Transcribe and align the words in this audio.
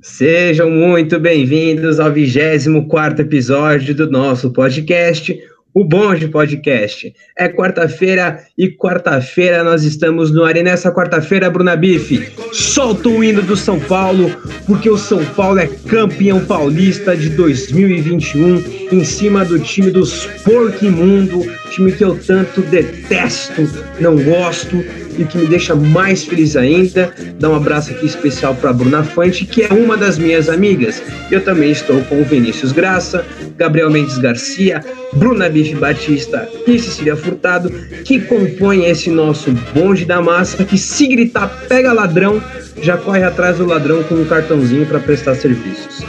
Sejam 0.00 0.70
muito 0.70 1.18
bem-vindos 1.18 1.98
ao 1.98 2.12
24 2.12 3.20
episódio 3.22 3.92
do 3.92 4.08
nosso 4.08 4.52
podcast, 4.52 5.36
o 5.74 5.84
Bonde 5.84 6.28
Podcast. 6.28 7.12
É 7.36 7.48
quarta-feira 7.48 8.44
e 8.56 8.68
quarta-feira 8.68 9.64
nós 9.64 9.82
estamos 9.82 10.30
no 10.30 10.44
ar. 10.44 10.56
E 10.56 10.62
nessa 10.62 10.92
quarta-feira, 10.92 11.50
Bruna 11.50 11.74
Bife, 11.74 12.32
solta 12.52 13.08
o 13.08 13.24
hino 13.24 13.42
do 13.42 13.56
São 13.56 13.80
Paulo, 13.80 14.30
porque 14.66 14.88
o 14.88 14.96
São 14.96 15.24
Paulo 15.34 15.58
é 15.58 15.66
campeão 15.66 16.44
paulista 16.44 17.16
de 17.16 17.30
2021 17.30 18.62
em 18.92 19.04
cima 19.04 19.44
do 19.44 19.58
time 19.58 19.90
dos 19.90 20.26
Porquimundo, 20.44 21.44
time 21.70 21.90
que 21.90 22.04
eu 22.04 22.16
tanto 22.16 22.62
detesto, 22.62 23.68
não 24.00 24.16
gosto 24.16 24.76
e 25.18 25.24
que 25.24 25.36
me 25.36 25.46
deixa 25.46 25.74
mais 25.74 26.24
feliz 26.24 26.56
ainda, 26.56 27.12
dar 27.38 27.50
um 27.50 27.56
abraço 27.56 27.90
aqui 27.90 28.06
especial 28.06 28.54
para 28.54 28.72
Bruna 28.72 29.02
Fante, 29.02 29.44
que 29.44 29.62
é 29.62 29.68
uma 29.68 29.96
das 29.96 30.16
minhas 30.16 30.48
amigas. 30.48 31.02
Eu 31.30 31.42
também 31.42 31.70
estou 31.70 32.00
com 32.04 32.20
o 32.20 32.24
Vinícius 32.24 32.72
Graça, 32.72 33.24
Gabriel 33.56 33.90
Mendes 33.90 34.18
Garcia, 34.18 34.84
Bruna 35.12 35.48
Bife 35.48 35.74
Batista 35.74 36.48
e 36.66 36.78
Cecília 36.78 37.16
Furtado, 37.16 37.70
que 38.04 38.20
compõem 38.20 38.86
esse 38.86 39.10
nosso 39.10 39.50
bonde 39.74 40.04
da 40.04 40.22
massa, 40.22 40.64
que 40.64 40.78
se 40.78 41.08
gritar 41.08 41.48
pega 41.68 41.92
ladrão, 41.92 42.42
já 42.80 42.96
corre 42.96 43.24
atrás 43.24 43.58
do 43.58 43.66
ladrão 43.66 44.02
com 44.04 44.14
um 44.14 44.24
cartãozinho 44.24 44.86
para 44.86 45.00
prestar 45.00 45.34
serviços. 45.34 46.04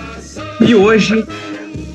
E 0.61 0.75
hoje 0.75 1.25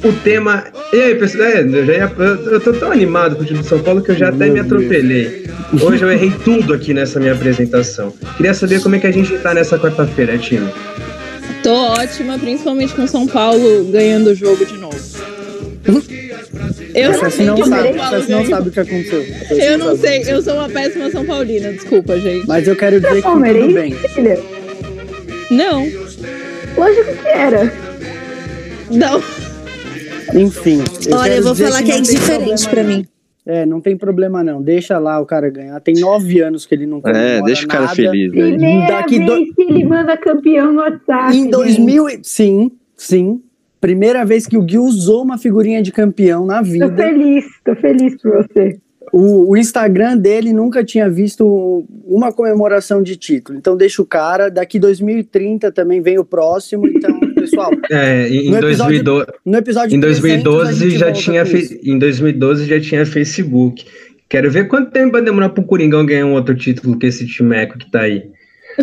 o 0.09 0.13
tema. 0.13 0.65
E 0.93 1.01
aí, 1.01 1.15
pessoal? 1.15 1.45
É, 1.45 1.61
eu, 1.61 1.87
já 1.87 1.93
ia, 1.93 2.13
eu 2.19 2.61
tô 2.61 2.73
tão 2.73 2.93
animado 2.93 3.37
com 3.37 3.43
o 3.43 3.45
time 3.45 3.61
de 3.61 3.67
São 3.67 3.81
Paulo 3.81 4.03
que 4.03 4.11
eu 4.11 4.17
já 4.17 4.29
até 4.29 4.49
me 4.49 4.61
atropelei. 4.61 5.45
Hoje 5.81 6.03
eu 6.03 6.11
errei 6.11 6.33
tudo 6.45 6.75
aqui 6.75 6.93
nessa 6.95 7.19
minha 7.19 7.33
apresentação. 7.33 8.13
Queria 8.37 8.55
saber 8.55 8.83
como 8.83 8.97
é 8.97 8.99
que 8.99 9.07
a 9.07 9.13
gente 9.13 9.37
tá 9.39 9.55
nessa 9.55 9.79
quarta-feira, 9.79 10.37
time. 10.39 10.69
Tô 11.63 11.75
ótima, 11.75 12.39
principalmente 12.39 12.95
com 12.95 13.07
São 13.07 13.27
Paulo 13.27 13.85
ganhando 13.91 14.31
o 14.31 14.35
jogo 14.35 14.65
de 14.67 14.77
novo. 14.79 14.99
Eu 16.95 17.11
não, 17.11 17.31
sei 17.31 17.47
não, 17.47 17.57
sabe, 17.57 17.93
você 17.93 18.33
não 18.33 18.47
sabe 18.47 18.69
o 18.69 18.73
que 18.73 18.81
aconteceu. 18.81 19.27
Eu 19.51 19.79
não 19.79 19.97
sei, 19.97 20.23
eu 20.27 20.41
sou 20.41 20.55
uma 20.55 20.69
péssima 20.69 21.11
São 21.11 21.25
Paulina, 21.25 21.73
desculpa, 21.73 22.19
gente. 22.21 22.47
Mas 22.47 22.69
eu 22.69 22.77
quero 22.77 23.01
dizer 23.01 23.17
que 23.17 23.23
tudo 23.23 23.41
bem. 23.41 23.93
Filha? 24.15 24.39
Não. 25.51 25.89
Lógico 26.77 27.17
que 27.17 27.29
era. 27.29 27.73
Não. 28.91 29.44
Enfim. 30.33 30.83
Eu 31.09 31.17
Olha, 31.17 31.37
eu 31.37 31.43
vou 31.43 31.55
falar 31.55 31.79
que, 31.79 31.85
que 31.85 31.93
é 31.93 31.99
indiferente 31.99 32.69
para 32.69 32.83
mim. 32.83 33.07
É, 33.47 33.67
não 33.67 33.81
tem 33.81 33.97
problema 33.97 34.43
não. 34.43 34.63
Deixa 34.63 34.99
lá 34.99 35.21
o 35.21 35.27
cara 35.27 35.51
ganhar. 35.51 35.79
Tem 35.81 35.95
nove 36.01 36.41
anos 36.41 36.65
que 36.65 36.75
ele 36.75 36.87
não 36.87 37.03
É, 37.05 37.43
deixa 37.43 37.67
o 37.67 37.69
cara 37.69 37.83
nada. 37.85 37.95
feliz. 37.95 38.31
Primeira 38.31 38.87
Daqui 38.87 39.19
vez 39.19 39.31
do... 39.49 39.55
que 39.55 39.63
ele 39.63 39.85
manda 39.85 40.17
campeão 40.17 40.73
no 40.73 40.81
WhatsApp. 40.81 41.37
Em 41.37 41.51
2000, 41.51 42.07
sim, 42.23 42.71
sim. 42.97 43.43
Primeira 43.81 44.25
vez 44.25 44.47
que 44.47 44.57
o 44.57 44.63
Gui 44.63 44.79
usou 44.79 45.23
uma 45.23 45.37
figurinha 45.37 45.83
de 45.83 45.93
campeão 45.93 46.47
na 46.47 46.63
vida. 46.63 46.89
Tô 46.89 46.97
feliz, 46.97 47.45
tô 47.63 47.77
feliz 47.77 48.17
por 48.23 48.33
você. 48.33 48.79
O, 49.17 49.51
o, 49.51 49.57
Instagram 49.57 50.17
dele 50.17 50.53
nunca 50.53 50.83
tinha 50.83 51.09
visto 51.09 51.87
uma 52.05 52.33
comemoração 52.33 53.01
de 53.01 53.15
título. 53.15 53.57
Então 53.57 53.77
deixa 53.77 54.03
o 54.03 54.05
cara. 54.05 54.51
Daqui 54.51 54.77
2030 54.77 55.71
também 55.71 56.03
vem 56.03 56.19
o 56.19 56.25
próximo. 56.25 56.85
Então, 56.89 57.21
pessoal. 57.33 57.71
É, 57.93 58.29
em, 58.29 58.51
no 58.51 58.57
episódio, 58.57 59.05
2012, 59.05 59.27
no 59.45 59.57
episódio 59.57 59.97
em 59.97 60.01
2012 60.01 60.91
já 60.91 61.13
tinha 61.13 61.45
em 61.85 61.97
2012 61.97 62.67
já 62.67 62.81
tinha 62.81 63.07
Facebook. 63.07 63.85
Quero 64.29 64.51
ver 64.51 64.67
quanto 64.67 64.91
tempo 64.91 65.13
vai 65.13 65.23
demorar 65.23 65.51
pro 65.51 65.63
Coringão 65.63 66.05
ganhar 66.05 66.27
um 66.27 66.33
outro 66.33 66.57
título 66.57 66.99
que 66.99 67.07
esse 67.07 67.25
timeco 67.25 67.79
que 67.79 67.89
tá 67.91 68.01
aí. 68.01 68.25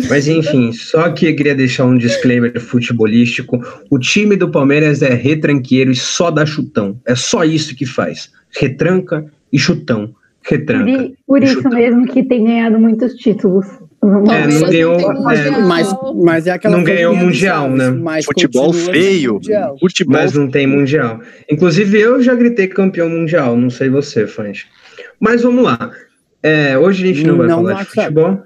Mas 0.08 0.28
enfim, 0.28 0.72
só 0.72 1.10
que 1.10 1.26
eu 1.26 1.36
queria 1.36 1.54
deixar 1.54 1.84
um 1.84 1.98
disclaimer 1.98 2.58
futebolístico. 2.58 3.60
O 3.90 3.98
time 3.98 4.34
do 4.36 4.50
Palmeiras 4.50 5.02
é 5.02 5.12
retranqueiro 5.12 5.90
e 5.90 5.96
só 5.96 6.30
dá 6.30 6.46
chutão. 6.46 6.98
É 7.04 7.14
só 7.14 7.44
isso 7.44 7.74
que 7.74 7.84
faz. 7.84 8.30
Retranca 8.50 9.26
e 9.52 9.58
chutão. 9.58 10.14
Retranca. 10.44 11.12
Por, 11.26 11.42
isso 11.42 11.54
chutão. 11.54 11.72
mesmo 11.72 12.06
que 12.06 12.22
tem 12.22 12.44
ganhado 12.44 12.78
muitos 12.78 13.14
títulos. 13.14 13.66
É, 14.02 14.46
não 14.48 14.68
ganhou, 14.68 14.96
é, 15.30 15.60
mas, 15.62 15.94
mas 16.16 16.46
é 16.48 16.50
aquela 16.50 16.76
não 16.76 16.82
ganhou 16.82 17.14
mundial, 17.14 17.70
né? 17.70 17.92
Futebol 18.24 18.72
feio. 18.72 19.38
Futebol. 19.78 20.16
Mas 20.16 20.32
não 20.32 20.50
tem 20.50 20.66
mundial. 20.66 21.20
Inclusive 21.48 22.00
eu 22.00 22.20
já 22.20 22.34
gritei 22.34 22.66
campeão 22.66 23.08
mundial, 23.08 23.56
não 23.56 23.70
sei 23.70 23.88
você, 23.88 24.26
Fãs. 24.26 24.66
Mas 25.20 25.42
vamos 25.42 25.62
lá. 25.62 25.92
É, 26.42 26.76
hoje 26.76 27.04
a 27.04 27.06
gente 27.06 27.24
não 27.24 27.36
vai 27.36 27.46
não 27.46 27.58
falar 27.58 27.74
de 27.74 27.84
futebol. 27.84 28.42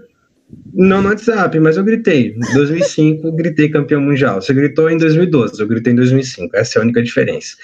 Não 0.74 1.02
no 1.02 1.08
WhatsApp, 1.08 1.58
mas 1.58 1.76
eu 1.76 1.84
gritei. 1.84 2.34
Em 2.36 2.54
2005, 2.54 3.32
gritei 3.34 3.68
campeão 3.68 4.00
mundial. 4.00 4.40
Você 4.40 4.52
gritou 4.52 4.90
em 4.90 4.98
2012, 4.98 5.60
eu 5.60 5.66
gritei 5.66 5.92
em 5.92 5.96
2005. 5.96 6.54
Essa 6.54 6.78
é 6.78 6.80
a 6.80 6.84
única 6.84 7.02
diferença. 7.02 7.56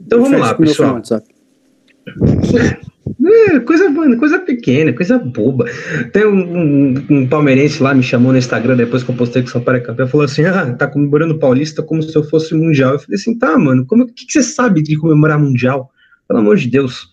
Então 0.00 0.22
vamos 0.22 0.40
lá, 0.40 0.54
pessoal. 0.54 1.00
É, 3.24 3.60
coisa, 3.60 3.92
coisa 4.18 4.38
pequena, 4.38 4.92
coisa 4.92 5.18
boba. 5.18 5.66
Tem 6.12 6.26
um, 6.26 6.58
um, 6.58 7.06
um, 7.10 7.26
palmeirense 7.26 7.82
lá 7.82 7.94
me 7.94 8.02
chamou 8.02 8.32
no 8.32 8.38
Instagram 8.38 8.76
depois 8.76 9.02
que 9.02 9.10
eu 9.10 9.14
postei 9.14 9.42
que 9.42 9.48
o 9.48 9.52
São 9.52 9.62
Paulo 9.62 9.78
é 9.78 9.82
campeão, 9.82 10.08
falou 10.08 10.24
assim: 10.24 10.44
ah, 10.44 10.74
tá 10.74 10.86
comemorando 10.86 11.34
o 11.34 11.38
Paulista 11.38 11.82
como 11.82 12.02
se 12.02 12.14
eu 12.14 12.22
fosse 12.24 12.54
mundial. 12.54 12.92
Eu 12.92 12.98
falei 12.98 13.16
assim: 13.16 13.38
tá, 13.38 13.58
mano, 13.58 13.86
como 13.86 14.06
que, 14.06 14.26
que 14.26 14.32
você 14.32 14.42
sabe 14.42 14.82
de 14.82 14.96
comemorar 14.96 15.38
mundial? 15.38 15.90
Pelo 16.28 16.40
amor 16.40 16.56
de 16.56 16.68
Deus. 16.68 17.08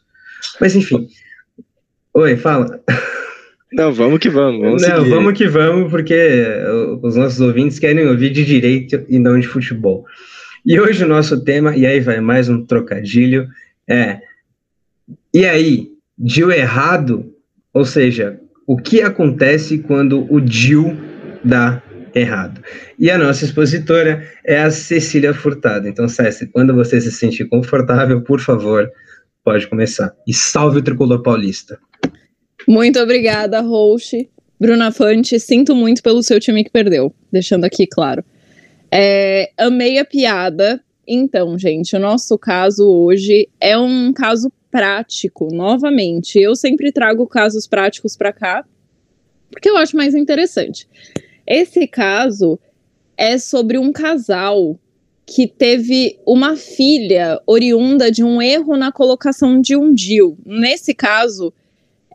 Mas 0.59 0.75
enfim. 0.75 1.07
Oi, 2.13 2.35
fala. 2.35 2.79
Não, 3.71 3.91
vamos 3.91 4.19
que 4.19 4.29
vamos. 4.29 4.61
vamos 4.61 4.81
não, 4.81 4.97
seguir. 4.97 5.09
vamos 5.09 5.33
que 5.33 5.47
vamos, 5.47 5.91
porque 5.91 6.45
os 7.01 7.15
nossos 7.15 7.39
ouvintes 7.41 7.79
querem 7.79 8.07
ouvir 8.07 8.29
de 8.29 8.45
direito 8.45 9.03
e 9.09 9.19
não 9.19 9.39
de 9.39 9.47
futebol. 9.47 10.05
E 10.65 10.79
hoje 10.79 11.03
o 11.03 11.07
nosso 11.07 11.43
tema, 11.43 11.75
e 11.75 11.85
aí 11.85 11.99
vai 11.99 12.19
mais 12.21 12.49
um 12.49 12.65
trocadilho, 12.65 13.47
é 13.87 14.19
e 15.37 15.45
aí, 15.45 15.91
Jill 16.25 16.51
errado, 16.51 17.31
ou 17.71 17.85
seja, 17.85 18.39
o 18.65 18.75
que 18.75 19.03
acontece 19.03 19.77
quando 19.77 20.25
o 20.33 20.43
Jill 20.43 20.97
dá 21.43 21.79
errado? 22.15 22.59
E 22.97 23.11
a 23.11 23.19
nossa 23.19 23.45
expositora 23.45 24.27
é 24.43 24.59
a 24.59 24.71
Cecília 24.71 25.35
Furtado. 25.35 25.87
Então, 25.87 26.09
Cécia, 26.09 26.49
quando 26.51 26.73
você 26.73 26.99
se 26.99 27.11
sentir 27.11 27.45
confortável, 27.45 28.23
por 28.23 28.39
favor, 28.39 28.89
pode 29.43 29.67
começar. 29.67 30.11
E 30.27 30.33
salve 30.33 30.79
o 30.79 30.81
tricolor 30.81 31.21
paulista. 31.21 31.77
Muito 32.67 32.99
obrigada, 32.99 33.61
Roche. 33.61 34.31
Bruna 34.59 34.91
Fante, 34.91 35.39
sinto 35.39 35.75
muito 35.75 36.01
pelo 36.01 36.23
seu 36.23 36.39
time 36.39 36.63
que 36.63 36.71
perdeu, 36.71 37.13
deixando 37.31 37.63
aqui 37.63 37.85
claro. 37.85 38.25
É, 38.91 39.51
amei 39.55 39.99
a 39.99 40.05
piada. 40.05 40.81
Então, 41.07 41.57
gente, 41.57 41.95
o 41.95 41.99
nosso 41.99 42.37
caso 42.37 42.85
hoje 42.85 43.47
é 43.61 43.77
um 43.77 44.11
caso 44.11 44.51
prático, 44.69 45.47
novamente. 45.53 46.37
Eu 46.37 46.55
sempre 46.55 46.91
trago 46.91 47.25
casos 47.25 47.65
práticos 47.65 48.17
para 48.17 48.33
cá, 48.33 48.65
porque 49.49 49.69
eu 49.69 49.77
acho 49.77 49.95
mais 49.95 50.13
interessante. 50.13 50.87
Esse 51.45 51.87
caso 51.87 52.59
é 53.15 53.37
sobre 53.37 53.77
um 53.77 53.93
casal 53.93 54.77
que 55.25 55.47
teve 55.47 56.19
uma 56.25 56.55
filha 56.55 57.41
oriunda 57.45 58.11
de 58.11 58.23
um 58.23 58.41
erro 58.41 58.75
na 58.75 58.91
colocação 58.91 59.61
de 59.61 59.75
um 59.75 59.93
DIL. 59.93 60.37
Nesse 60.45 60.93
caso, 60.93 61.53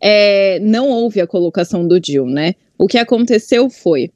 é, 0.02 0.58
não 0.60 0.88
houve 0.88 1.20
a 1.20 1.26
colocação 1.26 1.86
do 1.86 1.98
DIL, 1.98 2.26
né? 2.26 2.54
O 2.78 2.86
que 2.86 2.98
aconteceu 2.98 3.70
foi 3.70 4.10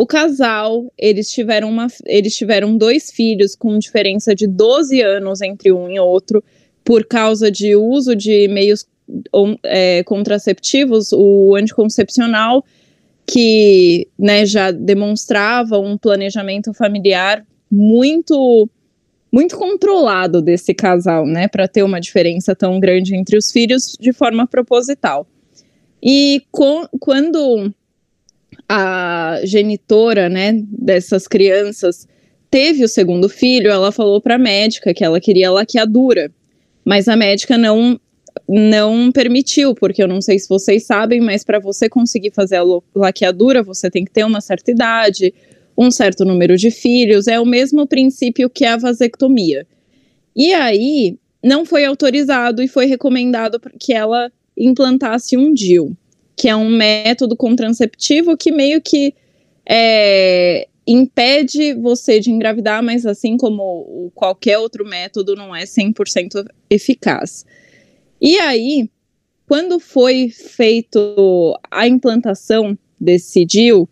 o 0.00 0.06
casal, 0.06 0.90
eles 0.96 1.30
tiveram, 1.30 1.68
uma, 1.68 1.86
eles 2.06 2.34
tiveram 2.34 2.74
dois 2.74 3.10
filhos 3.10 3.54
com 3.54 3.78
diferença 3.78 4.34
de 4.34 4.46
12 4.46 4.98
anos 5.02 5.42
entre 5.42 5.70
um 5.70 5.90
e 5.90 6.00
outro 6.00 6.42
por 6.82 7.04
causa 7.04 7.50
de 7.50 7.76
uso 7.76 8.16
de 8.16 8.48
meios 8.48 8.86
é, 9.62 10.02
contraceptivos, 10.04 11.12
o 11.12 11.54
anticoncepcional, 11.54 12.64
que 13.26 14.08
né, 14.18 14.46
já 14.46 14.70
demonstrava 14.70 15.78
um 15.78 15.98
planejamento 15.98 16.72
familiar 16.72 17.46
muito 17.70 18.66
muito 19.30 19.54
controlado 19.54 20.40
desse 20.40 20.72
casal, 20.72 21.26
né, 21.26 21.46
para 21.46 21.68
ter 21.68 21.82
uma 21.82 22.00
diferença 22.00 22.56
tão 22.56 22.80
grande 22.80 23.14
entre 23.14 23.36
os 23.36 23.52
filhos 23.52 23.98
de 24.00 24.14
forma 24.14 24.46
proposital. 24.46 25.26
E 26.02 26.42
com, 26.50 26.88
quando 26.98 27.70
a 28.72 29.40
genitora, 29.42 30.28
né, 30.28 30.62
dessas 30.68 31.26
crianças 31.26 32.06
teve 32.48 32.84
o 32.84 32.88
segundo 32.88 33.28
filho, 33.28 33.68
ela 33.68 33.90
falou 33.90 34.20
para 34.20 34.36
a 34.36 34.38
médica 34.38 34.94
que 34.94 35.04
ela 35.04 35.20
queria 35.20 35.50
laqueadura. 35.50 36.30
Mas 36.84 37.08
a 37.08 37.16
médica 37.16 37.58
não 37.58 38.00
não 38.48 39.10
permitiu, 39.10 39.74
porque 39.74 40.00
eu 40.00 40.06
não 40.06 40.20
sei 40.20 40.38
se 40.38 40.48
vocês 40.48 40.84
sabem, 40.84 41.20
mas 41.20 41.42
para 41.42 41.58
você 41.58 41.88
conseguir 41.88 42.30
fazer 42.30 42.56
a 42.56 42.64
laqueadura, 42.94 43.60
você 43.60 43.90
tem 43.90 44.04
que 44.04 44.12
ter 44.12 44.24
uma 44.24 44.40
certa 44.40 44.70
idade, 44.70 45.34
um 45.76 45.90
certo 45.90 46.24
número 46.24 46.56
de 46.56 46.70
filhos, 46.70 47.26
é 47.26 47.40
o 47.40 47.44
mesmo 47.44 47.88
princípio 47.88 48.48
que 48.48 48.64
a 48.64 48.76
vasectomia. 48.76 49.66
E 50.36 50.52
aí, 50.52 51.18
não 51.42 51.64
foi 51.64 51.84
autorizado 51.84 52.62
e 52.62 52.68
foi 52.68 52.86
recomendado 52.86 53.60
que 53.80 53.92
ela 53.92 54.30
implantasse 54.56 55.36
um 55.36 55.52
DIL, 55.52 55.96
que 56.40 56.48
é 56.48 56.56
um 56.56 56.70
método 56.70 57.36
contraceptivo 57.36 58.34
que 58.34 58.50
meio 58.50 58.80
que 58.80 59.14
é, 59.68 60.66
impede 60.86 61.74
você 61.74 62.18
de 62.18 62.30
engravidar, 62.30 62.82
mas 62.82 63.04
assim 63.04 63.36
como 63.36 64.10
qualquer 64.14 64.56
outro 64.56 64.82
método, 64.82 65.36
não 65.36 65.54
é 65.54 65.64
100% 65.64 66.42
eficaz. 66.70 67.44
E 68.18 68.38
aí, 68.38 68.88
quando 69.46 69.78
foi 69.78 70.30
feito 70.30 71.54
a 71.70 71.86
implantação 71.86 72.74
desse 72.98 73.44
DIL, 73.44 73.86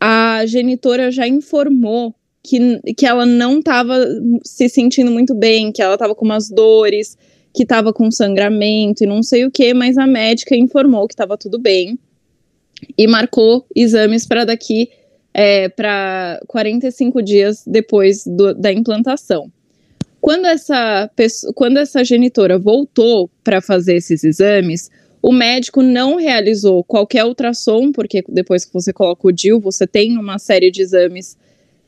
a 0.00 0.46
genitora 0.46 1.10
já 1.10 1.28
informou 1.28 2.14
que, 2.42 2.80
que 2.96 3.04
ela 3.04 3.26
não 3.26 3.58
estava 3.58 3.98
se 4.42 4.66
sentindo 4.70 5.10
muito 5.10 5.34
bem, 5.34 5.70
que 5.70 5.82
ela 5.82 5.92
estava 5.92 6.14
com 6.14 6.24
umas 6.24 6.48
dores, 6.48 7.18
que 7.52 7.62
estava 7.64 7.92
com 7.92 8.10
sangramento 8.10 9.02
e 9.02 9.06
não 9.06 9.22
sei 9.22 9.44
o 9.44 9.50
que, 9.50 9.74
mas 9.74 9.98
a 9.98 10.06
médica 10.06 10.56
informou 10.56 11.06
que 11.06 11.14
estava 11.14 11.36
tudo 11.36 11.58
bem 11.58 11.98
e 12.96 13.06
marcou 13.06 13.66
exames 13.74 14.26
para 14.26 14.44
daqui 14.44 14.88
é, 15.34 15.68
para 15.68 16.40
45 16.46 17.22
dias 17.22 17.62
depois 17.66 18.24
do, 18.26 18.54
da 18.54 18.72
implantação. 18.72 19.50
Quando 20.20 20.46
essa, 20.46 21.10
pessoa, 21.16 21.52
quando 21.54 21.78
essa 21.78 22.04
genitora 22.04 22.58
voltou 22.58 23.30
para 23.42 23.60
fazer 23.60 23.96
esses 23.96 24.22
exames, 24.22 24.90
o 25.22 25.32
médico 25.32 25.82
não 25.82 26.16
realizou 26.16 26.84
qualquer 26.84 27.24
ultrassom, 27.24 27.90
porque 27.92 28.22
depois 28.28 28.64
que 28.64 28.72
você 28.72 28.92
coloca 28.92 29.26
o 29.26 29.32
DIL, 29.32 29.60
você 29.60 29.86
tem 29.86 30.18
uma 30.18 30.38
série 30.38 30.70
de 30.70 30.82
exames 30.82 31.36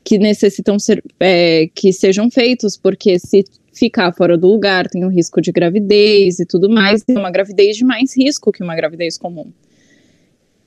que 0.04 0.18
necessitam 0.18 0.78
ser, 0.78 1.02
é, 1.20 1.68
que 1.74 1.92
sejam 1.92 2.30
feitos, 2.30 2.76
porque 2.76 3.18
se 3.18 3.44
ficar 3.72 4.12
fora 4.12 4.36
do 4.36 4.48
lugar 4.48 4.88
tem 4.88 5.04
o 5.04 5.08
risco 5.08 5.40
de 5.40 5.50
gravidez 5.50 6.38
e 6.38 6.46
tudo 6.46 6.68
mais, 6.68 7.02
e 7.08 7.12
uma 7.12 7.30
gravidez 7.30 7.76
de 7.76 7.84
mais 7.84 8.16
risco 8.16 8.52
que 8.52 8.62
uma 8.62 8.76
gravidez 8.76 9.16
comum. 9.16 9.50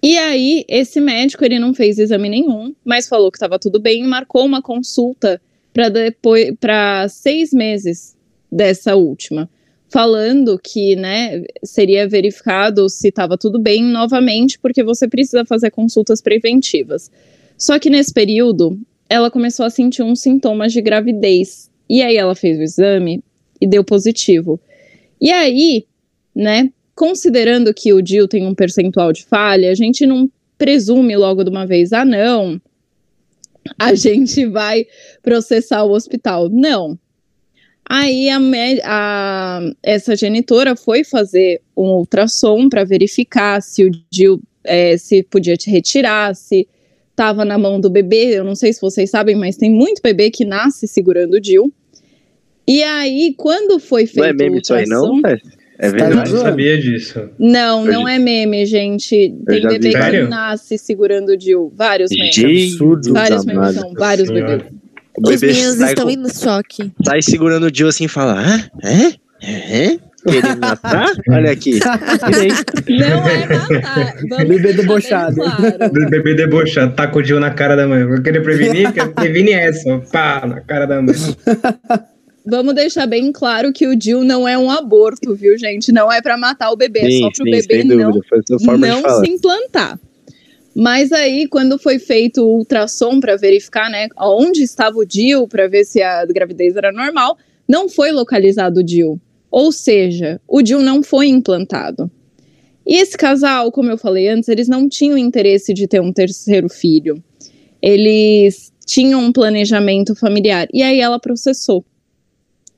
E 0.02 0.18
aí, 0.18 0.66
esse 0.68 1.02
médico, 1.02 1.44
ele 1.44 1.60
não 1.60 1.74
fez 1.74 1.98
exame 1.98 2.30
nenhum, 2.30 2.74
mas 2.84 3.08
falou 3.08 3.32
que 3.32 3.38
estava 3.38 3.58
tudo 3.58 3.80
bem 3.80 4.04
e 4.04 4.08
marcou 4.08 4.46
uma 4.46 4.62
consulta 4.62 5.42
para 5.74 5.90
depois 5.90 6.54
para 6.60 7.08
seis 7.10 7.52
meses 7.52 8.16
dessa 8.52 8.96
última, 8.96 9.50
falando 9.90 10.60
que, 10.64 10.96
né, 10.96 11.44
seria 11.64 12.08
verificado 12.08 12.88
se 12.88 13.10
estava 13.10 13.38
tudo 13.38 13.60
bem 13.60 13.84
novamente, 13.84 14.60
porque 14.60 14.84
você 14.84 15.08
precisa 15.08 15.44
fazer 15.44 15.72
consultas 15.72 16.22
preventivas. 16.22 17.10
Só 17.58 17.80
que 17.80 17.90
nesse 17.90 18.14
período, 18.14 18.80
ela 19.10 19.30
começou 19.30 19.66
a 19.66 19.70
sentir 19.70 20.04
uns 20.04 20.22
sintomas 20.22 20.74
de 20.74 20.82
gravidez. 20.82 21.70
E 21.90 22.02
aí 22.02 22.18
ela 22.18 22.36
fez 22.36 22.58
o 22.58 22.64
exame 22.64 23.24
e 23.62 23.68
deu 23.68 23.84
positivo. 23.84 24.60
E 25.22 25.32
aí, 25.32 25.86
né, 26.36 26.72
considerando 26.96 27.74
que 27.74 27.94
o 27.94 28.02
DIL 28.02 28.28
tem 28.28 28.46
um 28.46 28.56
percentual 28.56 29.14
de 29.14 29.26
falha, 29.26 29.72
a 29.72 29.76
gente 29.76 30.06
não 30.06 30.30
presume 30.58 31.16
logo 31.16 31.44
de 31.44 31.50
uma 31.50 31.66
vez, 31.66 31.94
ah, 31.94 32.06
não, 32.06 32.60
a 33.78 33.94
gente 33.96 34.46
vai 34.46 34.86
processar 35.22 35.84
o 35.84 35.92
hospital. 35.92 36.50
Não. 36.50 36.98
Aí 37.88 38.30
a, 38.30 38.40
a, 38.84 39.72
essa 39.84 40.16
genitora 40.16 40.76
foi 40.76 41.04
fazer 41.04 41.62
um 41.78 41.98
ultrassom 41.98 42.68
para 42.68 42.84
verificar 42.84 43.62
se 43.62 43.86
o 43.86 43.92
DIL 44.10 44.42
é, 44.64 44.98
se 44.98 45.22
podia 45.22 45.56
te 45.56 45.70
retirar, 45.70 46.36
se 46.36 46.68
estava 47.16 47.46
na 47.46 47.58
mão 47.58 47.80
do 47.80 47.90
bebê. 47.90 48.38
Eu 48.38 48.44
não 48.44 48.56
sei 48.56 48.74
se 48.74 48.82
vocês 48.82 49.10
sabem, 49.10 49.36
mas 49.36 49.56
tem 49.56 49.72
muito 49.72 50.02
bebê 50.04 50.30
que 50.30 50.44
nasce 50.44 50.88
segurando 50.88 51.36
o 51.36 51.42
DIL. 51.42 51.74
E 52.68 52.84
aí, 52.84 53.34
quando 53.38 53.80
foi 53.80 54.06
feito 54.06 54.20
não 54.20 54.26
é 54.26 54.34
meme 54.34 54.60
isso 54.60 54.74
aí, 54.74 54.86
não? 54.86 55.22
É. 55.26 55.40
É 55.78 55.90
verdade. 55.90 56.30
Eu 56.30 56.38
não 56.38 56.42
sabia 56.44 56.80
disso. 56.80 57.30
Não, 57.38 57.84
não 57.84 58.08
é 58.08 58.18
meme, 58.18 58.66
gente. 58.66 59.36
Tem 59.46 59.62
bebê 59.62 59.92
que 59.92 59.92
Sério? 59.92 60.30
nasce 60.30 60.78
segurando 60.78 61.34
o 61.34 61.38
Dil. 61.38 61.72
Vários 61.76 62.12
memes. 62.12 62.74
Absurdo, 62.74 63.14
vários 63.14 63.46
memes 63.46 63.76
são, 63.76 63.94
vários 63.94 64.30
bebês. 64.30 64.64
Os 65.18 65.42
meninos 65.42 65.80
estão 65.82 66.10
indo 66.10 66.24
no 66.24 66.34
choque. 66.34 66.92
Sai 67.04 67.22
segurando 67.22 67.66
o 67.66 67.72
Dil 67.72 67.90
assim 67.90 68.06
e 68.06 68.08
fala: 68.08 68.40
Hã? 68.40 68.70
É? 68.82 69.84
É? 69.84 70.00
Querendo 70.28 70.60
matar? 70.60 71.12
Olha 71.30 71.52
aqui. 71.52 71.80
não 72.90 73.28
é 73.28 73.48
matar. 73.48 74.16
Vamos 74.30 74.48
bebê 74.48 74.74
debochado. 74.74 75.36
Claro. 75.36 76.10
Bebê 76.10 76.34
debochado. 76.34 76.96
Taca 76.96 77.18
o 77.18 77.40
na 77.40 77.52
cara 77.52 77.76
da 77.76 77.88
mãe. 77.88 78.06
Vou 78.06 78.22
querer 78.22 78.42
prevenir, 78.42 78.92
quer 78.92 79.14
prevenir 79.14 79.58
essa. 79.58 79.98
Pá, 80.12 80.46
na 80.46 80.62
cara 80.62 80.86
da 80.86 81.02
mãe. 81.02 81.16
Vamos 82.46 82.76
deixar 82.76 83.08
bem 83.08 83.32
claro 83.32 83.74
que 83.74 83.88
o 83.88 83.96
DIL 83.96 84.24
não 84.24 84.48
é 84.48 84.58
um 84.58 84.70
aborto, 84.70 85.36
viu, 85.36 85.58
gente? 85.58 85.92
Não 85.92 86.12
é 86.12 86.22
para 86.22 86.38
matar 86.38 86.72
o 86.72 86.76
bebê, 86.76 87.02
sim, 87.02 87.18
é 87.18 87.20
só 87.22 87.32
pro 87.32 87.46
sim, 87.46 87.52
bebê 87.52 87.84
não, 87.84 88.22
não 89.02 89.24
se 89.24 89.30
implantar. 89.32 90.00
Mas 90.76 91.12
aí, 91.12 91.48
quando 91.48 91.80
foi 91.80 91.98
feito 91.98 92.44
o 92.44 92.58
ultrassom 92.58 93.20
para 93.20 93.36
verificar, 93.38 93.90
né, 93.90 94.10
onde 94.20 94.62
estava 94.62 94.98
o 94.98 95.06
DIL, 95.06 95.48
para 95.48 95.68
ver 95.68 95.86
se 95.86 96.02
a 96.02 96.26
gravidez 96.26 96.76
era 96.76 96.92
normal, 96.92 97.38
não 97.68 97.90
foi 97.90 98.12
localizado 98.12 98.82
o 98.82 98.84
DIL. 98.84 99.20
Ou 99.56 99.72
seja, 99.72 100.42
o 100.46 100.62
DIL 100.62 100.82
não 100.82 101.02
foi 101.02 101.28
implantado. 101.28 102.12
E 102.86 102.98
esse 102.98 103.18
casal, 103.18 103.72
como 103.72 103.90
eu 103.90 103.98
falei 103.98 104.28
antes, 104.28 104.50
eles 104.50 104.68
não 104.68 104.90
tinham 104.90 105.18
interesse 105.18 105.74
de 105.74 105.88
ter 105.88 106.02
um 106.02 106.12
terceiro 106.12 106.68
filho. 106.68 107.24
Eles 107.82 108.74
tinham 108.86 109.22
um 109.22 109.32
planejamento 109.32 110.14
familiar. 110.14 110.68
E 110.74 110.84
aí 110.84 111.00
ela 111.00 111.18
processou 111.18 111.86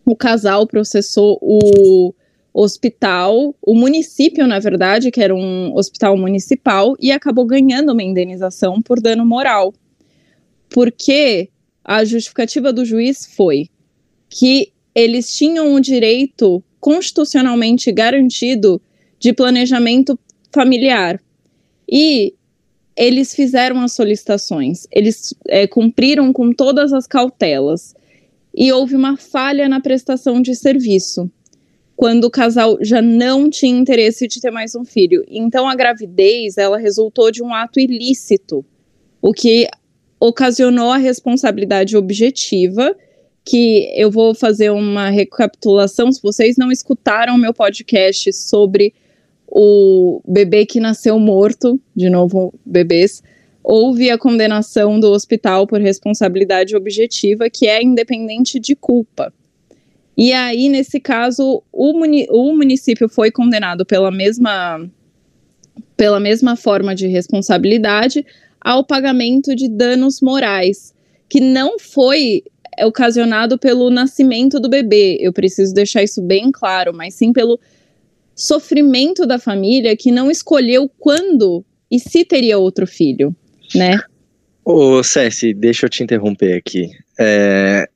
o 0.06 0.16
casal 0.16 0.68
processou 0.68 1.40
o 1.42 2.14
hospital, 2.54 3.56
o 3.60 3.74
município, 3.74 4.46
na 4.46 4.60
verdade, 4.60 5.10
que 5.10 5.20
era 5.20 5.34
um 5.34 5.76
hospital 5.76 6.16
municipal, 6.16 6.96
e 7.00 7.12
acabou 7.12 7.44
ganhando 7.44 7.92
uma 7.92 8.04
indenização 8.04 8.84
por 8.84 9.02
dano 9.02 9.26
moral. 9.26 9.74
Porque 10.70 11.50
a 11.84 12.06
justificativa 12.06 12.72
do 12.72 12.86
juiz 12.86 13.26
foi 13.26 13.68
que 14.30 14.72
eles 14.98 15.32
tinham 15.36 15.76
o 15.76 15.80
direito 15.80 16.64
constitucionalmente 16.80 17.92
garantido 17.92 18.82
de 19.20 19.32
planejamento 19.32 20.20
familiar. 20.52 21.22
E 21.88 22.34
eles 22.96 23.36
fizeram 23.36 23.80
as 23.82 23.92
solicitações, 23.92 24.88
eles 24.92 25.36
é, 25.48 25.68
cumpriram 25.68 26.34
com 26.34 26.52
todas 26.52 26.94
as 26.94 27.06
cautelas 27.06 27.94
e 28.56 28.72
houve 28.72 28.96
uma 28.96 29.16
falha 29.18 29.70
na 29.70 29.80
prestação 29.80 30.42
de 30.42 30.56
serviço, 30.56 31.30
quando 31.96 32.24
o 32.24 32.32
casal 32.32 32.80
já 32.82 33.00
não 33.00 33.52
tinha 33.52 33.80
interesse 33.80 34.28
de 34.28 34.42
ter 34.42 34.50
mais 34.50 34.74
um 34.74 34.84
filho. 34.84 35.24
Então 35.28 35.70
a 35.70 35.76
gravidez, 35.76 36.58
ela 36.58 36.80
resultou 36.80 37.30
de 37.30 37.44
um 37.44 37.54
ato 37.54 37.80
ilícito, 37.80 38.66
o 39.22 39.32
que 39.32 39.68
ocasionou 40.20 40.90
a 40.90 40.98
responsabilidade 40.98 41.96
objetiva, 41.96 42.96
que 43.48 43.90
eu 43.96 44.12
vou 44.12 44.36
fazer 44.36 44.72
uma 44.72 45.10
recapitulação, 45.10 46.12
se 46.12 46.22
vocês 46.22 46.58
não 46.58 46.70
escutaram 46.70 47.38
meu 47.38 47.54
podcast 47.54 48.34
sobre 48.34 48.94
o 49.48 50.22
bebê 50.28 50.66
que 50.66 50.82
nasceu 50.82 51.18
morto, 51.18 51.80
de 51.96 52.10
novo, 52.10 52.54
bebês, 52.66 53.24
houve 53.64 54.10
a 54.10 54.18
condenação 54.18 55.00
do 55.00 55.10
hospital 55.10 55.66
por 55.66 55.80
responsabilidade 55.80 56.76
objetiva, 56.76 57.50
que 57.50 57.68
é 57.68 57.82
independente 57.82 58.60
de 58.60 58.76
culpa. 58.76 59.34
E 60.18 60.34
aí, 60.34 60.68
nesse 60.68 61.00
caso, 61.00 61.64
o, 61.72 61.94
muni 61.94 62.28
o 62.30 62.54
município 62.54 63.08
foi 63.08 63.32
condenado 63.32 63.86
pela 63.86 64.12
mesma, 64.12 64.86
pela 65.96 66.20
mesma 66.20 66.58
forma 66.58 66.94
de 66.94 67.08
responsabilidade 67.08 68.26
ao 68.60 68.84
pagamento 68.84 69.56
de 69.56 69.70
danos 69.70 70.20
morais, 70.20 70.94
que 71.30 71.40
não 71.40 71.80
foi 71.80 72.44
ocasionado 72.86 73.58
pelo 73.58 73.90
nascimento 73.90 74.60
do 74.60 74.70
bebê. 74.70 75.18
Eu 75.20 75.34
preciso 75.34 75.74
deixar 75.74 76.04
isso 76.04 76.22
bem 76.22 76.52
claro, 76.52 76.94
mas 76.94 77.16
sim 77.16 77.34
pelo 77.34 77.60
sofrimento 78.36 79.26
da 79.26 79.40
família 79.40 79.96
que 79.98 80.12
não 80.12 80.30
escolheu 80.30 80.90
quando 81.00 81.66
e 81.90 82.00
se 82.00 82.24
teria 82.24 82.58
outro 82.58 82.86
filho 82.86 83.36
né? 83.76 84.00
Ô, 84.64 85.02
Cessi, 85.04 85.54
deixa 85.54 85.86
eu 85.86 85.90
te 85.90 86.04
interromper 86.04 86.54
aqui. 86.54 86.90
É, 87.20 87.88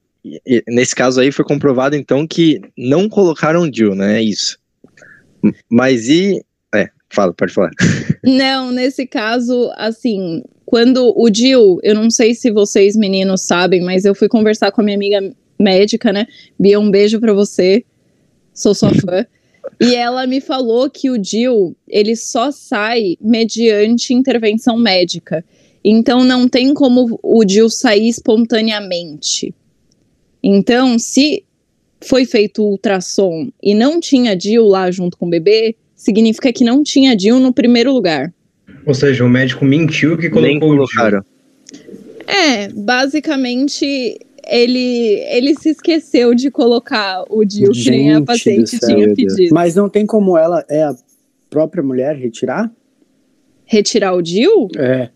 nesse 0.68 0.96
caso 0.96 1.20
aí 1.20 1.32
foi 1.32 1.46
comprovado 1.46 1.96
então 1.96 2.26
que 2.28 2.62
não 2.78 3.10
colocaram 3.10 3.70
Jill, 3.72 3.96
né? 3.96 4.20
É 4.20 4.22
isso. 4.22 4.58
Mas 5.70 6.08
e. 6.08 6.44
É, 6.74 6.90
fala, 7.10 7.34
pode 7.34 7.54
falar. 7.54 7.72
Não, 8.24 8.72
nesse 8.72 9.06
caso, 9.06 9.72
assim, 9.76 10.44
quando 10.72 11.14
o 11.18 11.28
Jill, 11.30 11.82
eu 11.84 11.94
não 11.94 12.10
sei 12.10 12.34
se 12.34 12.50
vocês 12.50 12.96
meninos 12.96 13.42
sabem, 13.42 13.82
mas 13.82 14.06
eu 14.06 14.16
fui 14.16 14.30
conversar 14.30 14.72
com 14.72 14.80
a 14.80 14.84
minha 14.86 14.96
amiga 14.96 15.36
médica, 15.60 16.14
né? 16.14 16.26
Bia, 16.58 16.80
um 16.80 16.90
beijo 16.90 17.20
para 17.20 17.34
você. 17.34 17.84
Sou 18.54 18.74
sua 18.74 18.94
fã. 18.96 19.26
E 19.82 19.94
ela 19.94 20.26
me 20.26 20.40
falou 20.40 20.90
que 20.90 21.10
o 21.10 21.22
Jill, 21.22 21.76
ele 21.90 22.16
só 22.16 22.52
sai 22.52 23.18
mediante 23.20 24.14
intervenção 24.14 24.78
médica. 24.78 25.44
Então 25.84 26.24
não 26.24 26.48
tem 26.48 26.74
como 26.74 27.20
o 27.22 27.44
DIL 27.44 27.70
sair 27.70 28.08
espontaneamente. 28.08 29.54
Então, 30.42 30.98
se 30.98 31.44
foi 32.00 32.24
feito 32.24 32.64
ultrassom 32.64 33.50
e 33.62 33.76
não 33.76 34.00
tinha 34.00 34.38
DIL 34.38 34.64
lá 34.64 34.90
junto 34.90 35.18
com 35.18 35.26
o 35.26 35.30
bebê, 35.30 35.76
significa 35.98 36.54
que 36.54 36.64
não 36.64 36.82
tinha 36.82 37.14
DIL 37.14 37.42
no 37.42 37.52
primeiro 37.52 37.92
lugar. 37.92 38.34
Ou 38.86 38.94
seja, 38.94 39.24
o 39.24 39.30
médico 39.30 39.66
mentiu 39.66 40.18
que 40.18 40.30
colocou 40.30 40.50
Nem 40.50 40.60
colocaram. 40.60 41.24
É, 42.28 42.70
basicamente 42.70 44.20
ele, 44.48 45.20
ele 45.30 45.56
se 45.56 45.70
esqueceu 45.70 46.34
de 46.34 46.50
colocar 46.50 47.24
o 47.30 47.44
DIU 47.44 47.72
que 47.72 47.90
nem 47.90 48.14
a 48.14 48.22
paciente 48.22 48.78
céu, 48.78 48.90
tinha 48.90 49.14
pedido. 49.14 49.54
Mas 49.54 49.76
não 49.76 49.90
tem 49.90 50.06
como 50.06 50.38
ela, 50.38 50.66
é 50.70 50.84
a 50.84 50.96
própria 51.50 51.84
mulher, 51.84 52.16
retirar? 52.16 52.72
Retirar 53.66 54.14
o 54.14 54.22
DIU? 54.22 54.68
É. 54.78 55.10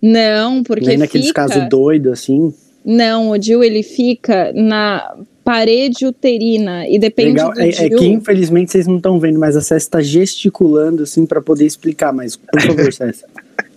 Não, 0.00 0.62
porque 0.62 0.86
Nem 0.86 0.98
naqueles 0.98 1.28
fica... 1.28 1.46
casos 1.46 1.68
doidos 1.68 2.12
assim? 2.12 2.52
Não, 2.84 3.30
o 3.30 3.38
DIU 3.38 3.62
ele 3.62 3.82
fica 3.82 4.52
na 4.52 5.16
parede 5.44 6.06
uterina 6.06 6.88
e 6.88 6.98
depende 6.98 7.32
Legal. 7.32 7.52
do 7.52 7.60
é, 7.60 7.68
é 7.68 7.90
que 7.90 8.06
infelizmente 8.06 8.72
vocês 8.72 8.86
não 8.86 8.96
estão 8.96 9.18
vendo, 9.18 9.38
mas 9.38 9.56
a 9.56 9.60
César 9.60 9.76
está 9.76 10.00
gesticulando 10.00 11.02
assim 11.02 11.26
para 11.26 11.40
poder 11.40 11.66
explicar, 11.66 12.12
mas 12.12 12.36
por 12.36 12.60
favor, 12.60 12.90
César. 12.92 13.26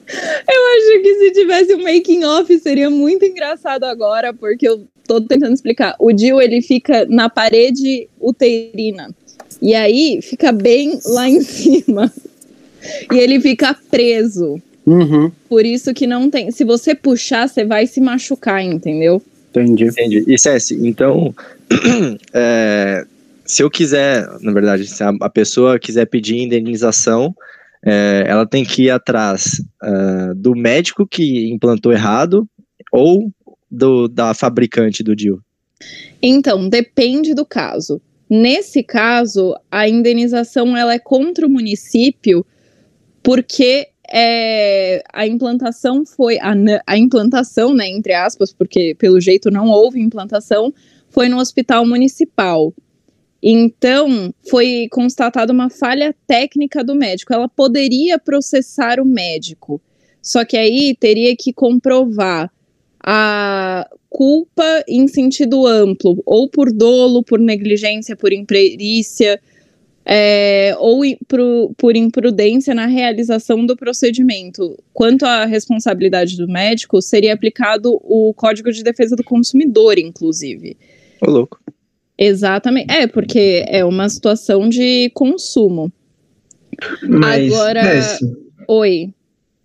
Eu 0.07 0.61
acho 0.77 1.01
que 1.01 1.15
se 1.15 1.31
tivesse 1.31 1.73
um 1.73 1.81
making 1.81 2.23
off 2.23 2.59
seria 2.59 2.89
muito 2.89 3.25
engraçado 3.25 3.85
agora, 3.85 4.33
porque 4.33 4.67
eu 4.67 4.85
tô 5.07 5.19
tentando 5.21 5.53
explicar. 5.53 5.95
O 5.99 6.11
DIU 6.11 6.39
ele 6.41 6.61
fica 6.61 7.05
na 7.09 7.29
parede 7.29 8.07
uterina. 8.19 9.09
E 9.61 9.73
aí 9.73 10.19
fica 10.21 10.51
bem 10.51 10.99
lá 11.05 11.27
em 11.27 11.41
cima. 11.41 12.11
E 13.11 13.17
ele 13.17 13.39
fica 13.39 13.75
preso. 13.89 14.61
Uhum, 14.85 15.31
Por 15.49 15.65
isso 15.65 15.91
que 15.95 16.05
não 16.05 16.29
tem. 16.29 16.51
Se 16.51 16.63
você 16.63 16.93
puxar, 16.93 17.49
você 17.49 17.65
vai 17.65 17.87
se 17.87 17.99
machucar, 17.99 18.63
entendeu? 18.63 19.19
Entendi. 19.61 19.85
Entendi. 19.85 20.23
E 20.27 20.37
Cessi, 20.37 20.75
então, 20.87 21.33
é, 22.33 23.05
se 23.45 23.61
eu 23.61 23.69
quiser, 23.69 24.27
na 24.41 24.51
verdade, 24.51 24.87
se 24.87 25.03
a, 25.03 25.13
a 25.21 25.29
pessoa 25.29 25.79
quiser 25.79 26.05
pedir 26.05 26.37
indenização, 26.37 27.33
é, 27.85 28.25
ela 28.27 28.47
tem 28.47 28.63
que 28.63 28.83
ir 28.83 28.89
atrás 28.89 29.63
ah, 29.81 30.33
do 30.35 30.55
médico 30.55 31.05
que 31.05 31.47
implantou 31.51 31.93
errado 31.93 32.47
ou 32.91 33.31
do, 33.69 34.07
da 34.07 34.33
fabricante 34.33 35.03
do 35.03 35.15
DIU. 35.15 35.39
Então, 36.21 36.67
depende 36.67 37.35
do 37.35 37.45
caso. 37.45 38.01
Nesse 38.27 38.81
caso, 38.81 39.55
a 39.69 39.87
indenização 39.87 40.75
ela 40.75 40.93
é 40.93 40.99
contra 40.99 41.45
o 41.45 41.49
município 41.49 42.43
porque 43.21 43.89
é, 44.17 45.03
a 45.11 45.27
implantação 45.27 46.05
foi 46.05 46.39
a, 46.39 46.53
a 46.87 46.97
implantação, 46.97 47.73
né, 47.73 47.85
entre 47.89 48.13
aspas, 48.13 48.53
porque 48.53 48.95
pelo 48.97 49.19
jeito 49.19 49.51
não 49.51 49.67
houve 49.67 49.99
implantação, 49.99 50.73
foi 51.09 51.27
no 51.27 51.37
hospital 51.37 51.85
municipal. 51.85 52.73
Então, 53.43 54.33
foi 54.49 54.87
constatada 54.89 55.51
uma 55.51 55.69
falha 55.69 56.15
técnica 56.25 56.81
do 56.81 56.95
médico. 56.95 57.33
Ela 57.33 57.49
poderia 57.49 58.17
processar 58.17 59.01
o 59.01 59.05
médico, 59.05 59.81
só 60.21 60.45
que 60.45 60.55
aí 60.55 60.95
teria 60.97 61.35
que 61.35 61.51
comprovar 61.51 62.49
a 63.05 63.85
culpa 64.09 64.83
em 64.87 65.09
sentido 65.09 65.67
amplo, 65.67 66.23
ou 66.25 66.49
por 66.49 66.71
dolo, 66.71 67.21
por 67.21 67.37
negligência, 67.37 68.15
por 68.15 68.31
imperícia, 68.31 69.41
é, 70.05 70.75
ou 70.77 71.01
pro- 71.27 71.73
por 71.77 71.95
imprudência 71.95 72.75
na 72.75 72.85
realização 72.85 73.65
do 73.65 73.75
procedimento. 73.75 74.77
Quanto 74.93 75.25
à 75.25 75.45
responsabilidade 75.45 76.37
do 76.37 76.47
médico, 76.47 77.01
seria 77.01 77.33
aplicado 77.33 77.99
o 78.03 78.33
Código 78.35 78.71
de 78.71 78.83
Defesa 78.83 79.15
do 79.15 79.23
Consumidor, 79.23 79.97
inclusive. 79.97 80.77
Ô, 81.21 81.29
louco. 81.31 81.59
Exatamente. 82.17 82.93
É, 82.93 83.07
porque 83.07 83.65
é 83.67 83.83
uma 83.83 84.07
situação 84.07 84.69
de 84.69 85.09
consumo. 85.13 85.91
Mas, 87.07 87.51
Agora- 87.51 87.83
mas- 87.83 88.19
Oi. 88.67 89.13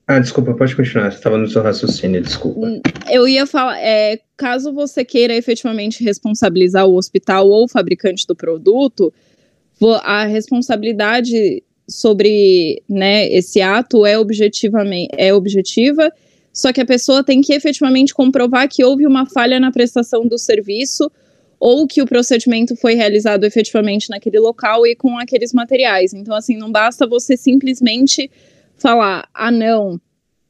Ah, 0.06 0.18
desculpa, 0.18 0.52
pode 0.54 0.74
continuar. 0.74 1.10
Você 1.12 1.18
estava 1.18 1.38
no 1.38 1.46
seu 1.46 1.62
raciocínio, 1.62 2.20
desculpa. 2.20 2.60
Eu 3.08 3.28
ia 3.28 3.46
falar, 3.46 3.78
é, 3.78 4.18
caso 4.36 4.72
você 4.72 5.04
queira 5.04 5.34
efetivamente 5.36 6.02
responsabilizar 6.02 6.84
o 6.86 6.96
hospital 6.96 7.48
ou 7.48 7.64
o 7.64 7.68
fabricante 7.68 8.26
do 8.26 8.34
produto, 8.34 9.12
a 10.02 10.24
responsabilidade 10.24 11.62
sobre 11.88 12.82
né, 12.88 13.26
esse 13.32 13.60
ato 13.60 14.06
é, 14.06 14.18
objetivamente, 14.18 15.10
é 15.16 15.34
objetiva, 15.34 16.12
só 16.52 16.72
que 16.72 16.80
a 16.80 16.86
pessoa 16.86 17.24
tem 17.24 17.40
que 17.40 17.52
efetivamente 17.52 18.14
comprovar 18.14 18.68
que 18.68 18.84
houve 18.84 19.06
uma 19.06 19.26
falha 19.26 19.58
na 19.58 19.70
prestação 19.70 20.26
do 20.26 20.38
serviço 20.38 21.10
ou 21.58 21.86
que 21.86 22.00
o 22.00 22.06
procedimento 22.06 22.74
foi 22.76 22.94
realizado 22.94 23.44
efetivamente 23.44 24.08
naquele 24.08 24.38
local 24.38 24.86
e 24.86 24.96
com 24.96 25.18
aqueles 25.18 25.52
materiais. 25.52 26.14
Então, 26.14 26.34
assim, 26.34 26.56
não 26.56 26.72
basta 26.72 27.06
você 27.06 27.36
simplesmente 27.36 28.30
falar, 28.76 29.28
ah, 29.34 29.50
não, 29.50 30.00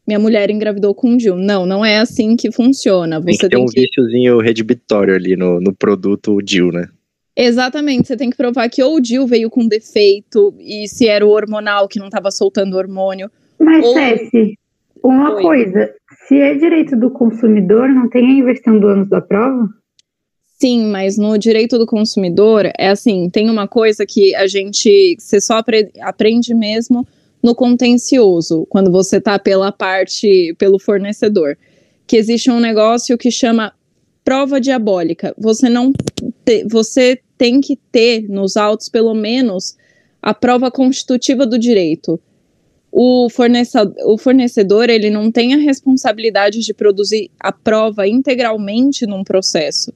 minha 0.06 0.18
mulher 0.18 0.50
engravidou 0.50 0.94
com 0.94 1.10
um 1.10 1.16
DIU. 1.16 1.36
Não, 1.36 1.66
não 1.66 1.84
é 1.84 1.98
assim 1.98 2.36
que 2.36 2.50
funciona. 2.50 3.20
Tem 3.22 3.34
Você 3.34 3.40
que 3.40 3.48
ter 3.48 3.56
tem 3.56 3.64
um 3.64 3.66
que. 3.66 3.80
viciozinho 3.80 4.38
redibitório 4.40 5.14
ali 5.14 5.36
no, 5.36 5.60
no 5.60 5.74
produto 5.74 6.40
DIU, 6.40 6.70
né? 6.70 6.88
Exatamente, 7.36 8.08
você 8.08 8.16
tem 8.16 8.28
que 8.30 8.36
provar 8.36 8.68
que 8.68 8.82
ou 8.82 8.96
o 8.96 9.00
DIU 9.00 9.26
veio 9.26 9.48
com 9.48 9.66
defeito, 9.66 10.54
e 10.58 10.86
se 10.88 11.08
era 11.08 11.24
o 11.24 11.30
hormonal 11.30 11.88
que 11.88 11.98
não 11.98 12.06
estava 12.06 12.30
soltando 12.30 12.76
hormônio. 12.76 13.30
Mas, 13.58 13.84
Ou- 13.84 13.94
Cessi, 13.94 14.58
uma 15.02 15.34
Oi. 15.36 15.42
coisa, 15.42 15.94
se 16.26 16.36
é 16.38 16.54
direito 16.54 16.96
do 16.96 17.10
consumidor, 17.10 17.88
não 17.88 18.08
tem 18.08 18.26
a 18.26 18.38
inversão 18.40 18.78
do 18.78 18.86
ônus 18.88 19.08
da 19.08 19.20
prova? 19.20 19.68
Sim, 20.58 20.90
mas 20.90 21.16
no 21.16 21.38
direito 21.38 21.78
do 21.78 21.86
consumidor, 21.86 22.70
é 22.78 22.88
assim, 22.88 23.30
tem 23.30 23.48
uma 23.48 23.66
coisa 23.66 24.04
que 24.04 24.34
a 24.34 24.46
gente, 24.46 25.16
você 25.18 25.40
só 25.40 25.58
apre- 25.58 25.90
aprende 26.02 26.52
mesmo 26.52 27.06
no 27.42 27.54
contencioso, 27.54 28.66
quando 28.68 28.90
você 28.92 29.18
tá 29.18 29.38
pela 29.38 29.72
parte, 29.72 30.54
pelo 30.58 30.78
fornecedor, 30.78 31.56
que 32.06 32.18
existe 32.18 32.50
um 32.50 32.60
negócio 32.60 33.16
que 33.16 33.30
chama 33.30 33.72
prova 34.22 34.60
diabólica. 34.60 35.34
Você 35.38 35.70
não, 35.70 35.92
te- 36.44 36.64
você 36.64 37.18
tem 37.38 37.60
que 37.60 37.76
ter 37.90 38.28
nos 38.28 38.56
autos 38.56 38.88
pelo 38.88 39.14
menos 39.14 39.76
a 40.20 40.34
prova 40.34 40.70
constitutiva 40.70 41.46
do 41.46 41.58
direito. 41.58 42.20
O 42.92 43.28
fornecedor, 43.30 43.94
o 44.04 44.18
fornecedor, 44.18 44.90
ele 44.90 45.10
não 45.10 45.30
tem 45.30 45.54
a 45.54 45.58
responsabilidade 45.58 46.60
de 46.60 46.74
produzir 46.74 47.30
a 47.38 47.52
prova 47.52 48.06
integralmente 48.06 49.06
num 49.06 49.22
processo 49.22 49.92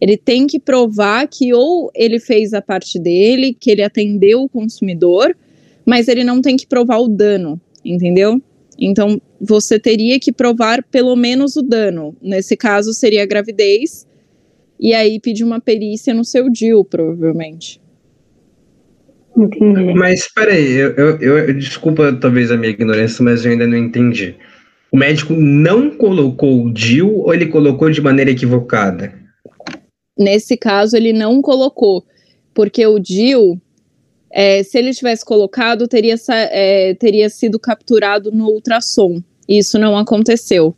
ele 0.00 0.16
tem 0.16 0.46
que 0.46 0.58
provar 0.60 1.26
que 1.26 1.52
ou 1.52 1.90
ele 1.94 2.20
fez 2.20 2.54
a 2.54 2.62
parte 2.62 2.98
dele, 2.98 3.56
que 3.58 3.70
ele 3.70 3.82
atendeu 3.82 4.42
o 4.42 4.48
consumidor, 4.48 5.36
mas 5.84 6.08
ele 6.08 6.22
não 6.22 6.40
tem 6.40 6.56
que 6.56 6.66
provar 6.66 6.98
o 6.98 7.08
dano, 7.08 7.60
entendeu? 7.84 8.40
Então, 8.78 9.20
você 9.40 9.78
teria 9.78 10.20
que 10.20 10.30
provar 10.30 10.84
pelo 10.84 11.16
menos 11.16 11.56
o 11.56 11.62
dano. 11.62 12.16
Nesse 12.22 12.56
caso, 12.56 12.92
seria 12.92 13.24
a 13.24 13.26
gravidez, 13.26 14.06
e 14.78 14.94
aí 14.94 15.20
pedir 15.20 15.44
uma 15.44 15.60
perícia 15.60 16.14
no 16.14 16.24
seu 16.24 16.50
DIU, 16.50 16.84
provavelmente. 16.84 17.80
Entendi. 19.36 19.94
Mas 19.94 20.28
peraí, 20.32 20.72
eu, 20.72 20.90
eu, 20.96 21.38
eu- 21.38 21.54
desculpa 21.54 22.12
talvez 22.12 22.50
a 22.50 22.56
minha 22.56 22.70
ignorância, 22.70 23.24
mas 23.24 23.44
eu 23.44 23.52
ainda 23.52 23.66
não 23.66 23.76
entendi. 23.76 24.34
O 24.90 24.96
médico 24.96 25.34
não 25.34 25.90
colocou 25.90 26.64
o 26.64 26.72
DIU 26.72 27.18
ou 27.18 27.34
ele 27.34 27.46
colocou 27.46 27.90
de 27.90 28.00
maneira 28.00 28.30
equivocada? 28.30 29.12
Nesse 30.18 30.56
caso, 30.56 30.96
ele 30.96 31.12
não 31.12 31.40
colocou, 31.40 32.04
porque 32.52 32.84
o 32.86 32.98
DIU, 32.98 33.60
é, 34.30 34.62
se 34.62 34.78
ele 34.78 34.92
tivesse 34.92 35.24
colocado, 35.24 35.86
teria, 35.86 36.16
é, 36.50 36.94
teria 36.94 37.28
sido 37.28 37.60
capturado 37.60 38.32
no 38.32 38.46
ultrassom. 38.46 39.22
Isso 39.48 39.78
não 39.78 39.96
aconteceu. 39.96 40.74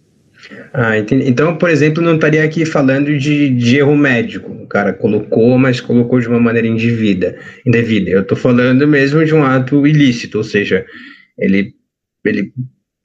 Ah, 0.72 0.98
entendi. 0.98 1.28
Então, 1.28 1.56
por 1.56 1.68
exemplo, 1.68 2.02
não 2.02 2.14
estaria 2.14 2.42
aqui 2.44 2.64
falando 2.64 3.16
de, 3.18 3.50
de 3.50 3.76
erro 3.76 3.96
médico. 3.96 4.50
O 4.52 4.66
cara 4.66 4.92
colocou, 4.92 5.58
mas 5.58 5.80
colocou 5.80 6.20
de 6.20 6.28
uma 6.28 6.40
maneira 6.40 6.66
indevida. 6.66 7.38
indevida. 7.66 8.10
Eu 8.10 8.22
estou 8.22 8.36
falando 8.36 8.86
mesmo 8.86 9.24
de 9.24 9.34
um 9.34 9.42
ato 9.42 9.86
ilícito, 9.86 10.38
ou 10.38 10.44
seja, 10.44 10.84
ele, 11.38 11.74
ele 12.24 12.52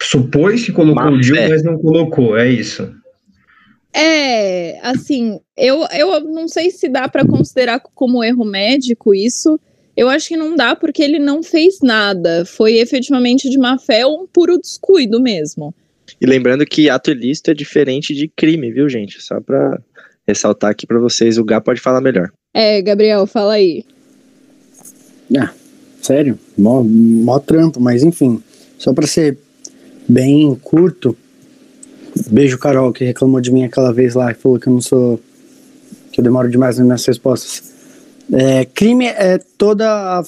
supôs 0.02 0.66
que 0.66 0.72
colocou 0.72 1.12
o 1.12 1.20
DIU, 1.20 1.36
fé. 1.36 1.50
mas 1.50 1.64
não 1.64 1.78
colocou, 1.78 2.38
é 2.38 2.50
isso. 2.50 2.92
É, 3.94 4.78
assim, 4.82 5.40
eu, 5.58 5.86
eu 5.98 6.20
não 6.22 6.48
sei 6.48 6.70
se 6.70 6.90
dá 6.90 7.08
para 7.08 7.26
considerar 7.26 7.80
como 7.80 8.24
erro 8.24 8.44
médico 8.44 9.14
isso. 9.16 9.60
Eu 9.96 10.10
acho 10.10 10.28
que 10.28 10.36
não 10.36 10.56
dá 10.56 10.76
porque 10.76 11.02
ele 11.02 11.18
não 11.18 11.42
fez 11.42 11.80
nada. 11.82 12.44
Foi 12.46 12.76
efetivamente 12.76 13.50
de 13.50 13.58
má 13.58 13.78
fé 13.78 14.06
ou 14.06 14.24
um 14.24 14.28
puro 14.28 14.60
descuido 14.60 15.22
mesmo. 15.22 15.74
E 16.20 16.26
lembrando 16.26 16.66
que 16.66 16.90
ato 16.90 17.12
ilícito 17.12 17.52
é 17.52 17.54
diferente 17.54 18.14
de 18.14 18.28
crime, 18.28 18.72
viu, 18.72 18.88
gente? 18.88 19.22
Só 19.22 19.40
pra 19.42 19.80
ressaltar 20.28 20.72
aqui 20.72 20.88
pra 20.88 21.00
vocês, 21.00 21.38
o 21.38 21.44
Gá 21.44 21.60
pode 21.62 21.82
falar 21.82 22.02
melhor. 22.02 22.32
É, 22.54 22.82
Gabriel, 22.82 23.28
fala 23.28 23.54
aí. 23.54 23.84
Sério, 26.06 26.38
mó, 26.56 26.84
mó 26.84 27.40
trampo, 27.40 27.82
mas 27.82 28.04
enfim, 28.04 28.40
só 28.78 28.94
pra 28.94 29.08
ser 29.08 29.40
bem 30.08 30.54
curto. 30.54 31.18
Beijo, 32.28 32.60
Carol, 32.60 32.94
que 32.94 33.04
reclamou 33.04 33.42
de 33.42 33.52
mim 33.52 33.64
aquela 33.64 33.92
vez 33.92 34.14
lá 34.14 34.30
e 34.30 34.36
falou 34.36 34.60
que 34.60 34.68
eu 34.68 34.74
não 34.74 34.82
sou. 34.82 35.20
que 36.12 36.22
eu 36.22 36.24
demoro 36.24 36.48
demais 36.48 36.78
nas 36.78 36.86
minhas 36.86 37.06
respostas. 37.06 37.74
É, 38.32 38.66
crime 38.66 39.08
é 39.08 39.40
toda 39.58 39.90
a. 40.20 40.24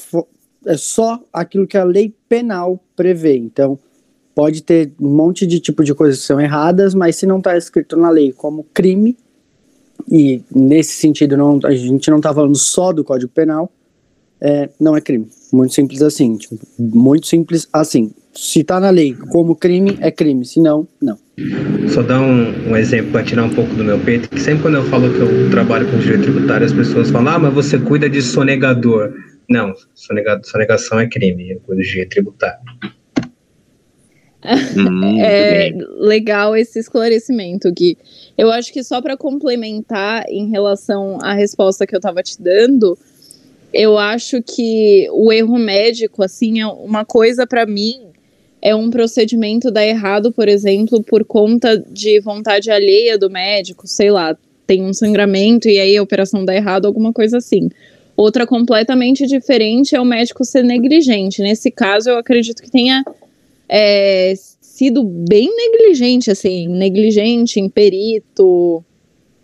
é 0.65 0.77
só 0.77 1.23
aquilo 1.31 1.67
que 1.67 1.77
a 1.77 1.83
lei 1.83 2.11
penal 2.27 2.83
prevê. 2.95 3.37
Então, 3.37 3.77
pode 4.37 4.61
ter 4.61 4.91
um 5.01 5.09
monte 5.09 5.47
de 5.47 5.59
tipo 5.59 5.83
de 5.83 5.95
coisas 5.95 6.19
que 6.19 6.25
são 6.27 6.39
erradas, 6.39 6.93
mas 6.93 7.15
se 7.15 7.25
não 7.25 7.39
está 7.39 7.57
escrito 7.57 7.97
na 7.97 8.11
lei 8.11 8.31
como 8.31 8.67
crime, 8.71 9.17
e 10.07 10.43
nesse 10.53 10.93
sentido 10.93 11.35
não, 11.35 11.59
a 11.63 11.71
gente 11.71 12.07
não 12.11 12.17
está 12.17 12.31
falando 12.31 12.55
só 12.55 12.93
do 12.93 13.03
Código 13.03 13.31
Penal, 13.33 13.71
é, 14.39 14.69
não 14.79 14.95
é 14.95 15.01
crime. 15.01 15.27
Muito 15.51 15.73
simples 15.73 16.03
assim. 16.03 16.37
Tipo, 16.37 16.59
muito 16.77 17.25
simples 17.25 17.67
assim. 17.73 18.11
Se 18.31 18.59
está 18.59 18.79
na 18.79 18.91
lei 18.91 19.15
como 19.31 19.55
crime, 19.55 19.97
é 20.01 20.11
crime. 20.11 20.45
Se 20.45 20.61
não, 20.61 20.87
não. 21.01 21.17
Só 21.89 22.03
dar 22.03 22.21
um, 22.21 22.69
um 22.69 22.77
exemplo 22.77 23.13
para 23.13 23.23
tirar 23.23 23.43
um 23.43 23.49
pouco 23.49 23.73
do 23.73 23.83
meu 23.83 23.97
peito, 23.97 24.29
que 24.29 24.39
sempre 24.39 24.61
quando 24.61 24.75
eu 24.75 24.83
falo 24.83 25.11
que 25.11 25.19
eu 25.19 25.49
trabalho 25.49 25.89
com 25.89 25.97
direito 25.97 26.25
tributário, 26.25 26.63
as 26.63 26.73
pessoas 26.73 27.09
falam, 27.09 27.33
ah, 27.33 27.39
mas 27.39 27.53
você 27.55 27.79
cuida 27.79 28.07
de 28.07 28.21
sonegador. 28.21 29.15
Não, 29.49 29.73
sonegação 29.95 30.99
é 30.99 31.07
crime, 31.07 31.53
eu 31.53 31.59
cuido 31.61 31.81
de 31.81 31.89
direito 31.89 32.11
tributário. 32.11 32.59
Hum, 34.77 35.19
é 35.19 35.71
legal 35.99 36.55
esse 36.55 36.79
esclarecimento, 36.79 37.71
Gui. 37.71 37.97
Eu 38.37 38.49
acho 38.51 38.71
que 38.71 38.83
só 38.83 39.01
para 39.01 39.17
complementar 39.17 40.25
em 40.29 40.49
relação 40.49 41.17
à 41.21 41.33
resposta 41.33 41.85
que 41.85 41.95
eu 41.95 41.97
estava 41.97 42.23
te 42.23 42.41
dando, 42.41 42.97
eu 43.73 43.97
acho 43.97 44.41
que 44.41 45.07
o 45.11 45.31
erro 45.33 45.57
médico, 45.57 46.23
assim, 46.23 46.61
é 46.61 46.67
uma 46.67 47.03
coisa 47.03 47.45
para 47.45 47.65
mim 47.65 48.07
é 48.61 48.75
um 48.75 48.89
procedimento 48.89 49.69
dar 49.71 49.85
errado, 49.85 50.31
por 50.31 50.47
exemplo, 50.47 51.03
por 51.03 51.23
conta 51.23 51.77
de 51.77 52.19
vontade 52.19 52.71
alheia 52.71 53.17
do 53.17 53.29
médico, 53.29 53.87
sei 53.87 54.11
lá, 54.11 54.35
tem 54.65 54.83
um 54.83 54.93
sangramento 54.93 55.69
e 55.69 55.79
aí 55.79 55.95
a 55.95 56.03
operação 56.03 56.43
dá 56.43 56.55
errado, 56.55 56.85
alguma 56.85 57.13
coisa 57.13 57.37
assim. 57.37 57.69
Outra 58.15 58.47
completamente 58.47 59.27
diferente 59.27 59.95
é 59.95 60.01
o 60.01 60.05
médico 60.05 60.43
ser 60.43 60.63
negligente. 60.63 61.41
Nesse 61.41 61.69
caso, 61.69 62.09
eu 62.09 62.17
acredito 62.17 62.61
que 62.61 62.71
tenha 62.71 63.03
é, 63.69 64.33
sido 64.61 65.03
bem 65.03 65.49
negligente, 65.55 66.29
assim, 66.31 66.67
negligente 66.67 67.59
em 67.59 67.67
perito, 67.67 68.83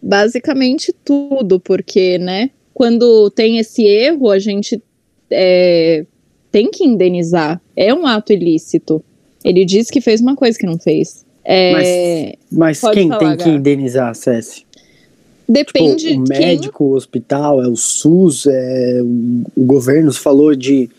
basicamente 0.01 0.93
tudo, 1.03 1.59
porque, 1.59 2.17
né, 2.17 2.51
quando 2.73 3.29
tem 3.31 3.57
esse 3.57 3.83
erro, 3.83 4.29
a 4.29 4.39
gente 4.39 4.81
é, 5.31 6.05
tem 6.51 6.69
que 6.69 6.83
indenizar. 6.83 7.61
É 7.75 7.93
um 7.93 8.05
ato 8.05 8.33
ilícito. 8.33 9.03
Ele 9.43 9.65
diz 9.65 9.89
que 9.89 9.99
fez 9.99 10.21
uma 10.21 10.35
coisa 10.35 10.57
que 10.57 10.65
não 10.65 10.77
fez. 10.77 11.25
É, 11.43 12.37
mas, 12.51 12.79
mas 12.81 12.93
quem 12.93 13.09
falar, 13.09 13.35
tem 13.35 13.37
que 13.37 13.49
indenizar, 13.49 14.15
Cési? 14.15 14.65
Depende 15.47 16.07
tipo, 16.07 16.23
o 16.23 16.29
médico, 16.29 16.77
quem... 16.77 16.87
o 16.87 16.95
hospital, 16.95 17.61
é 17.61 17.67
o 17.67 17.75
SUS, 17.75 18.45
é, 18.47 19.01
o 19.03 19.65
governo 19.65 20.13
falou 20.13 20.55
de 20.55 20.89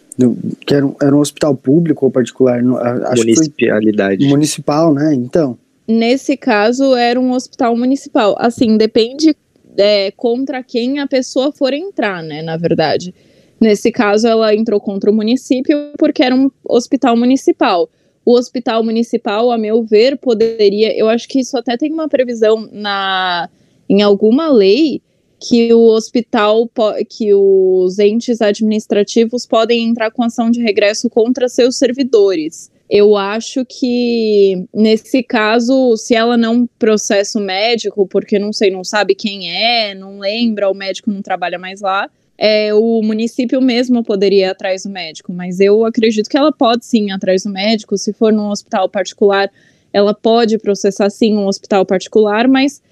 que 0.64 0.74
era 0.74 0.86
um, 0.86 0.94
era 1.00 1.16
um 1.16 1.20
hospital 1.20 1.54
público 1.54 2.04
ou 2.06 2.10
particular? 2.10 2.60
Acho 3.06 3.22
Municipalidade. 3.22 4.26
municipal, 4.26 4.94
né? 4.94 5.14
Então. 5.14 5.58
Nesse 5.86 6.36
caso, 6.36 6.94
era 6.94 7.20
um 7.20 7.32
hospital 7.32 7.76
municipal. 7.76 8.34
Assim, 8.38 8.76
depende 8.76 9.36
é, 9.76 10.10
contra 10.12 10.62
quem 10.62 10.98
a 10.98 11.06
pessoa 11.06 11.52
for 11.52 11.72
entrar, 11.72 12.22
né? 12.22 12.42
Na 12.42 12.56
verdade. 12.56 13.14
Nesse 13.60 13.90
caso, 13.90 14.26
ela 14.26 14.54
entrou 14.54 14.80
contra 14.80 15.10
o 15.10 15.14
município 15.14 15.76
porque 15.98 16.22
era 16.22 16.34
um 16.34 16.50
hospital 16.68 17.16
municipal. 17.16 17.88
O 18.24 18.36
hospital 18.36 18.82
municipal, 18.82 19.50
a 19.50 19.58
meu 19.58 19.82
ver, 19.82 20.16
poderia. 20.16 20.96
Eu 20.96 21.08
acho 21.08 21.28
que 21.28 21.40
isso 21.40 21.56
até 21.58 21.76
tem 21.76 21.92
uma 21.92 22.08
previsão 22.08 22.68
na, 22.72 23.48
em 23.88 24.00
alguma 24.02 24.48
lei 24.48 25.02
que 25.46 25.74
o 25.74 25.88
hospital, 25.88 26.70
que 27.08 27.34
os 27.34 27.98
entes 27.98 28.40
administrativos 28.40 29.44
podem 29.44 29.86
entrar 29.86 30.10
com 30.10 30.22
ação 30.22 30.50
de 30.50 30.62
regresso 30.62 31.10
contra 31.10 31.48
seus 31.48 31.76
servidores. 31.76 32.70
Eu 32.88 33.16
acho 33.16 33.64
que 33.64 34.64
nesse 34.72 35.22
caso, 35.22 35.96
se 35.96 36.14
ela 36.14 36.36
não 36.36 36.66
processa 36.78 37.38
o 37.38 37.42
médico, 37.42 38.06
porque 38.06 38.38
não 38.38 38.52
sei, 38.52 38.70
não 38.70 38.84
sabe 38.84 39.14
quem 39.14 39.50
é, 39.50 39.94
não 39.94 40.18
lembra, 40.18 40.70
o 40.70 40.74
médico 40.74 41.10
não 41.10 41.20
trabalha 41.20 41.58
mais 41.58 41.80
lá, 41.80 42.08
é, 42.38 42.72
o 42.72 43.02
município 43.02 43.60
mesmo 43.60 44.02
poderia 44.02 44.46
ir 44.46 44.50
atrás 44.50 44.84
do 44.84 44.90
médico, 44.90 45.32
mas 45.32 45.60
eu 45.60 45.84
acredito 45.84 46.28
que 46.28 46.36
ela 46.36 46.52
pode 46.52 46.86
sim 46.86 47.08
ir 47.08 47.12
atrás 47.12 47.44
do 47.44 47.50
médico. 47.50 47.98
Se 47.98 48.12
for 48.12 48.32
num 48.32 48.50
hospital 48.50 48.88
particular, 48.88 49.50
ela 49.92 50.14
pode 50.14 50.58
processar 50.58 51.10
sim 51.10 51.36
um 51.36 51.46
hospital 51.46 51.84
particular, 51.84 52.48
mas 52.48 52.82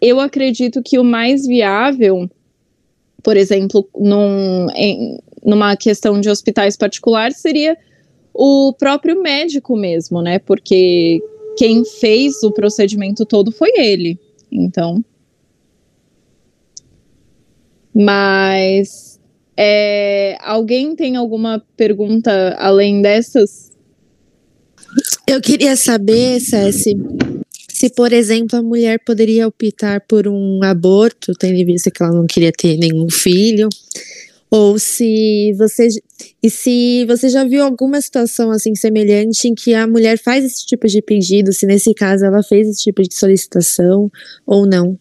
eu 0.00 0.20
acredito 0.20 0.82
que 0.82 0.98
o 0.98 1.04
mais 1.04 1.46
viável, 1.46 2.28
por 3.22 3.36
exemplo, 3.36 3.88
num, 3.96 4.68
em, 4.74 5.18
numa 5.44 5.76
questão 5.76 6.20
de 6.20 6.30
hospitais 6.30 6.76
particulares, 6.76 7.38
seria 7.38 7.76
o 8.32 8.72
próprio 8.72 9.20
médico 9.20 9.76
mesmo, 9.76 10.22
né? 10.22 10.38
Porque 10.38 11.20
quem 11.56 11.84
fez 11.84 12.42
o 12.44 12.52
procedimento 12.52 13.26
todo 13.26 13.50
foi 13.50 13.70
ele. 13.76 14.18
Então. 14.50 15.04
Mas. 17.94 19.18
É, 19.60 20.38
alguém 20.40 20.94
tem 20.94 21.16
alguma 21.16 21.60
pergunta 21.76 22.54
além 22.60 23.02
dessas? 23.02 23.72
Eu 25.26 25.40
queria 25.40 25.74
saber, 25.74 26.38
Cessi, 26.38 26.96
se, 27.78 27.88
por 27.90 28.12
exemplo, 28.12 28.58
a 28.58 28.62
mulher 28.62 28.98
poderia 28.98 29.46
optar 29.46 30.00
por 30.00 30.26
um 30.26 30.64
aborto, 30.64 31.32
tendo 31.38 31.54
em 31.54 31.64
vista 31.64 31.92
que 31.92 32.02
ela 32.02 32.12
não 32.12 32.26
queria 32.26 32.50
ter 32.50 32.76
nenhum 32.76 33.08
filho, 33.08 33.68
ou 34.50 34.80
se 34.80 35.52
você 35.56 35.86
e 36.42 36.50
se 36.50 37.04
você 37.06 37.28
já 37.28 37.44
viu 37.44 37.62
alguma 37.62 38.00
situação 38.00 38.50
assim 38.50 38.74
semelhante 38.74 39.46
em 39.46 39.54
que 39.54 39.74
a 39.74 39.86
mulher 39.86 40.18
faz 40.18 40.44
esse 40.44 40.66
tipo 40.66 40.88
de 40.88 41.00
pedido, 41.00 41.52
se 41.52 41.66
nesse 41.66 41.94
caso 41.94 42.24
ela 42.24 42.42
fez 42.42 42.66
esse 42.66 42.82
tipo 42.82 43.00
de 43.00 43.14
solicitação 43.14 44.10
ou 44.44 44.66
não. 44.66 44.98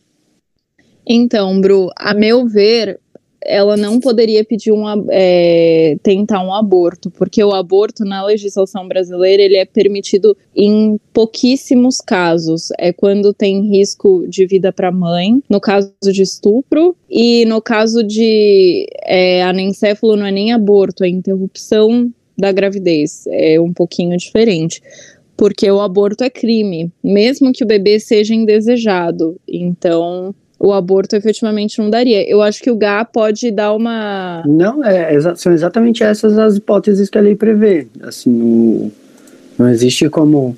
Então, 1.04 1.60
Bru, 1.60 1.90
a 1.98 2.14
meu 2.14 2.46
ver, 2.46 3.00
ela 3.48 3.78
não 3.78 4.00
poderia 4.00 4.44
pedir 4.44 4.74
um, 4.74 4.84
é, 5.10 5.98
tentar 6.04 6.44
um 6.44 6.54
aborto, 6.54 7.10
porque 7.10 7.42
o 7.42 7.54
aborto 7.54 8.04
na 8.04 8.24
legislação 8.26 8.86
brasileira 8.86 9.42
ele 9.42 9.56
é 9.56 9.64
permitido 9.64 10.36
em 10.54 11.00
pouquíssimos 11.14 12.02
casos. 12.02 12.70
É 12.78 12.92
quando 12.92 13.34
tem 13.34 13.62
risco 13.70 14.28
de 14.28 14.46
vida 14.46 14.74
para 14.74 14.90
a 14.90 14.92
mãe, 14.92 15.42
no 15.50 15.62
caso 15.62 15.94
de 16.12 16.22
estupro, 16.22 16.96
e 17.10 17.46
no 17.46 17.62
caso 17.62 18.04
de 18.04 18.86
é, 19.04 19.42
anencefalo 19.44 20.18
não 20.18 20.26
é 20.26 20.32
nem 20.32 20.52
aborto, 20.52 21.06
é 21.06 21.08
interrupção 21.08 22.12
da 22.38 22.52
gravidez. 22.52 23.26
É 23.28 23.60
um 23.60 23.72
pouquinho 23.72 24.18
diferente 24.18 24.82
porque 25.38 25.70
o 25.70 25.80
aborto 25.80 26.24
é 26.24 26.32
crime, 26.32 26.92
mesmo 27.04 27.54
que 27.54 27.64
o 27.64 27.68
bebê 27.68 28.00
seja 28.00 28.34
indesejado. 28.34 29.40
Então, 29.48 30.34
o 30.60 30.74
aborto 30.74 31.16
efetivamente 31.16 31.80
não 31.80 31.90
daria. 31.90 32.28
Eu 32.30 32.42
acho 32.42 32.62
que 32.62 32.72
o 32.72 32.76
GA 32.76 33.06
pode 33.06 33.52
dar 33.52 33.74
uma. 33.74 34.44
Não, 34.46 34.84
é, 34.84 35.20
são 35.36 35.52
exatamente 35.52 36.04
essas 36.04 36.38
as 36.38 36.56
hipóteses 36.56 37.10
que 37.10 37.18
a 37.18 37.22
lei 37.22 37.36
prevê. 37.36 37.88
Assim, 38.02 38.32
o, 38.32 38.92
não 39.58 39.70
existe 39.70 40.10
como. 40.10 40.56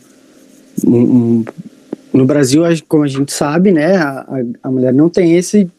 Um, 0.85 0.97
um, 0.97 1.45
no 2.13 2.25
Brasil, 2.25 2.63
como 2.88 3.03
a 3.03 3.07
gente 3.07 3.31
sabe, 3.31 3.71
né, 3.71 3.97
a, 3.97 4.25
a 4.63 4.71
mulher 4.71 4.93
não 4.93 5.09
tem 5.09 5.35
esse 5.35 5.69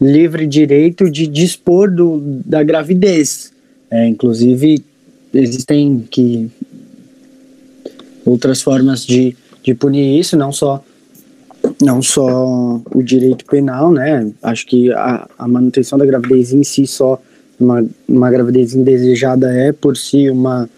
livre 0.00 0.46
direito 0.46 1.10
de 1.10 1.26
dispor 1.26 1.90
do, 1.90 2.20
da 2.44 2.62
gravidez. 2.62 3.52
É, 3.90 4.06
inclusive, 4.06 4.84
existem 5.32 6.04
que 6.10 6.50
outras 8.24 8.60
formas 8.60 9.06
de, 9.06 9.36
de 9.62 9.74
punir 9.74 10.18
isso, 10.18 10.36
não 10.36 10.52
só 10.52 10.82
não 11.82 12.00
só 12.00 12.80
o 12.94 13.02
direito 13.02 13.44
penal, 13.44 13.92
né? 13.92 14.30
Acho 14.42 14.66
que 14.66 14.92
a, 14.92 15.28
a 15.38 15.48
manutenção 15.48 15.98
da 15.98 16.06
gravidez 16.06 16.52
em 16.52 16.62
si 16.62 16.86
só, 16.86 17.20
uma, 17.58 17.84
uma 18.08 18.30
gravidez 18.30 18.74
indesejada 18.74 19.52
é 19.52 19.72
por 19.72 19.96
si 19.96 20.30
uma 20.30 20.68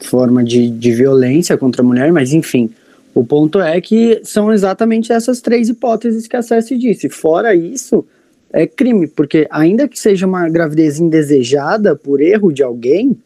forma 0.00 0.42
de, 0.42 0.68
de 0.70 0.92
violência 0.92 1.56
contra 1.56 1.82
a 1.82 1.84
mulher, 1.84 2.12
mas 2.12 2.32
enfim, 2.32 2.70
o 3.14 3.24
ponto 3.24 3.60
é 3.60 3.80
que 3.80 4.20
são 4.24 4.52
exatamente 4.52 5.12
essas 5.12 5.40
três 5.40 5.68
hipóteses 5.68 6.26
que 6.26 6.36
a 6.36 6.42
Cessi 6.42 6.76
disse. 6.78 7.08
Fora 7.08 7.54
isso, 7.54 8.04
é 8.52 8.66
crime, 8.66 9.06
porque 9.06 9.46
ainda 9.50 9.88
que 9.88 9.98
seja 9.98 10.26
uma 10.26 10.48
gravidez 10.48 10.98
indesejada 10.98 11.94
por 11.94 12.20
erro 12.20 12.52
de 12.52 12.62
alguém, 12.62 13.16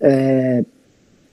é, 0.00 0.64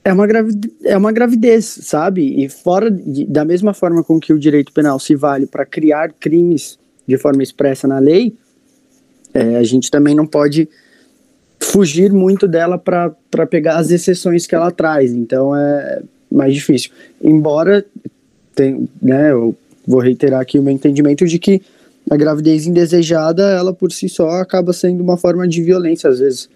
é 0.04 0.12
uma, 0.12 0.26
gravidez, 0.26 0.72
é 0.84 0.96
uma 0.96 1.12
gravidez, 1.12 1.64
sabe? 1.64 2.42
E 2.42 2.48
fora 2.48 2.90
de, 2.90 3.24
da 3.24 3.44
mesma 3.44 3.72
forma 3.72 4.02
com 4.02 4.18
que 4.18 4.32
o 4.32 4.38
direito 4.38 4.72
penal 4.72 4.98
se 4.98 5.14
vale 5.14 5.46
para 5.46 5.64
criar 5.64 6.12
crimes 6.12 6.78
de 7.06 7.16
forma 7.16 7.42
expressa 7.42 7.86
na 7.86 7.98
lei, 7.98 8.34
é, 9.32 9.56
a 9.56 9.62
gente 9.62 9.90
também 9.90 10.14
não 10.14 10.26
pode 10.26 10.68
fugir 11.60 12.12
muito 12.12 12.48
dela 12.48 12.76
para 12.76 13.46
pegar 13.48 13.76
as 13.76 13.90
exceções 13.90 14.46
que 14.46 14.54
ela 14.54 14.70
traz. 14.70 15.12
Então 15.12 15.54
é 15.56 16.02
mais 16.30 16.54
difícil. 16.54 16.90
Embora, 17.22 17.84
tem, 18.54 18.88
né, 19.00 19.30
eu 19.30 19.54
vou 19.86 20.00
reiterar 20.00 20.40
aqui 20.40 20.58
o 20.58 20.62
meu 20.62 20.72
entendimento 20.72 21.26
de 21.26 21.38
que 21.38 21.62
a 22.10 22.16
gravidez 22.16 22.66
indesejada, 22.66 23.50
ela 23.50 23.72
por 23.72 23.92
si 23.92 24.08
só 24.08 24.28
acaba 24.30 24.72
sendo 24.72 25.02
uma 25.02 25.16
forma 25.16 25.46
de 25.46 25.62
violência, 25.62 26.10
às 26.10 26.18
vezes 26.18 26.48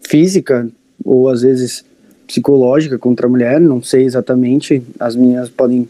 física, 0.00 0.68
ou 1.04 1.28
às 1.28 1.42
vezes 1.42 1.84
psicológica 2.26 2.98
contra 2.98 3.26
a 3.26 3.30
mulher, 3.30 3.60
não 3.60 3.82
sei 3.82 4.04
exatamente, 4.04 4.82
as 4.98 5.14
meninas 5.14 5.48
podem 5.48 5.88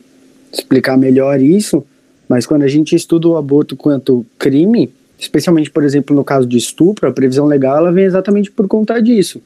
explicar 0.53 0.97
melhor 0.97 1.41
isso, 1.41 1.85
mas 2.29 2.47
quando 2.47 2.63
a 2.63 2.69
gente 2.69 2.95
estuda 2.95 3.29
o 3.29 3.37
aborto 3.37 3.77
quanto 3.77 4.25
crime, 4.39 4.91
especialmente, 5.19 5.71
por 5.71 5.85
exemplo, 5.85 6.15
no 6.15 6.25
caso 6.25 6.47
de 6.47 6.57
estupro, 6.57 7.09
a 7.09 7.13
previsão 7.13 7.47
legal 7.47 7.77
ela 7.79 7.93
vem 7.93 8.05
exatamente 8.05 8.51
por 8.51 8.67
conta 8.67 9.01
disso. 9.01 9.41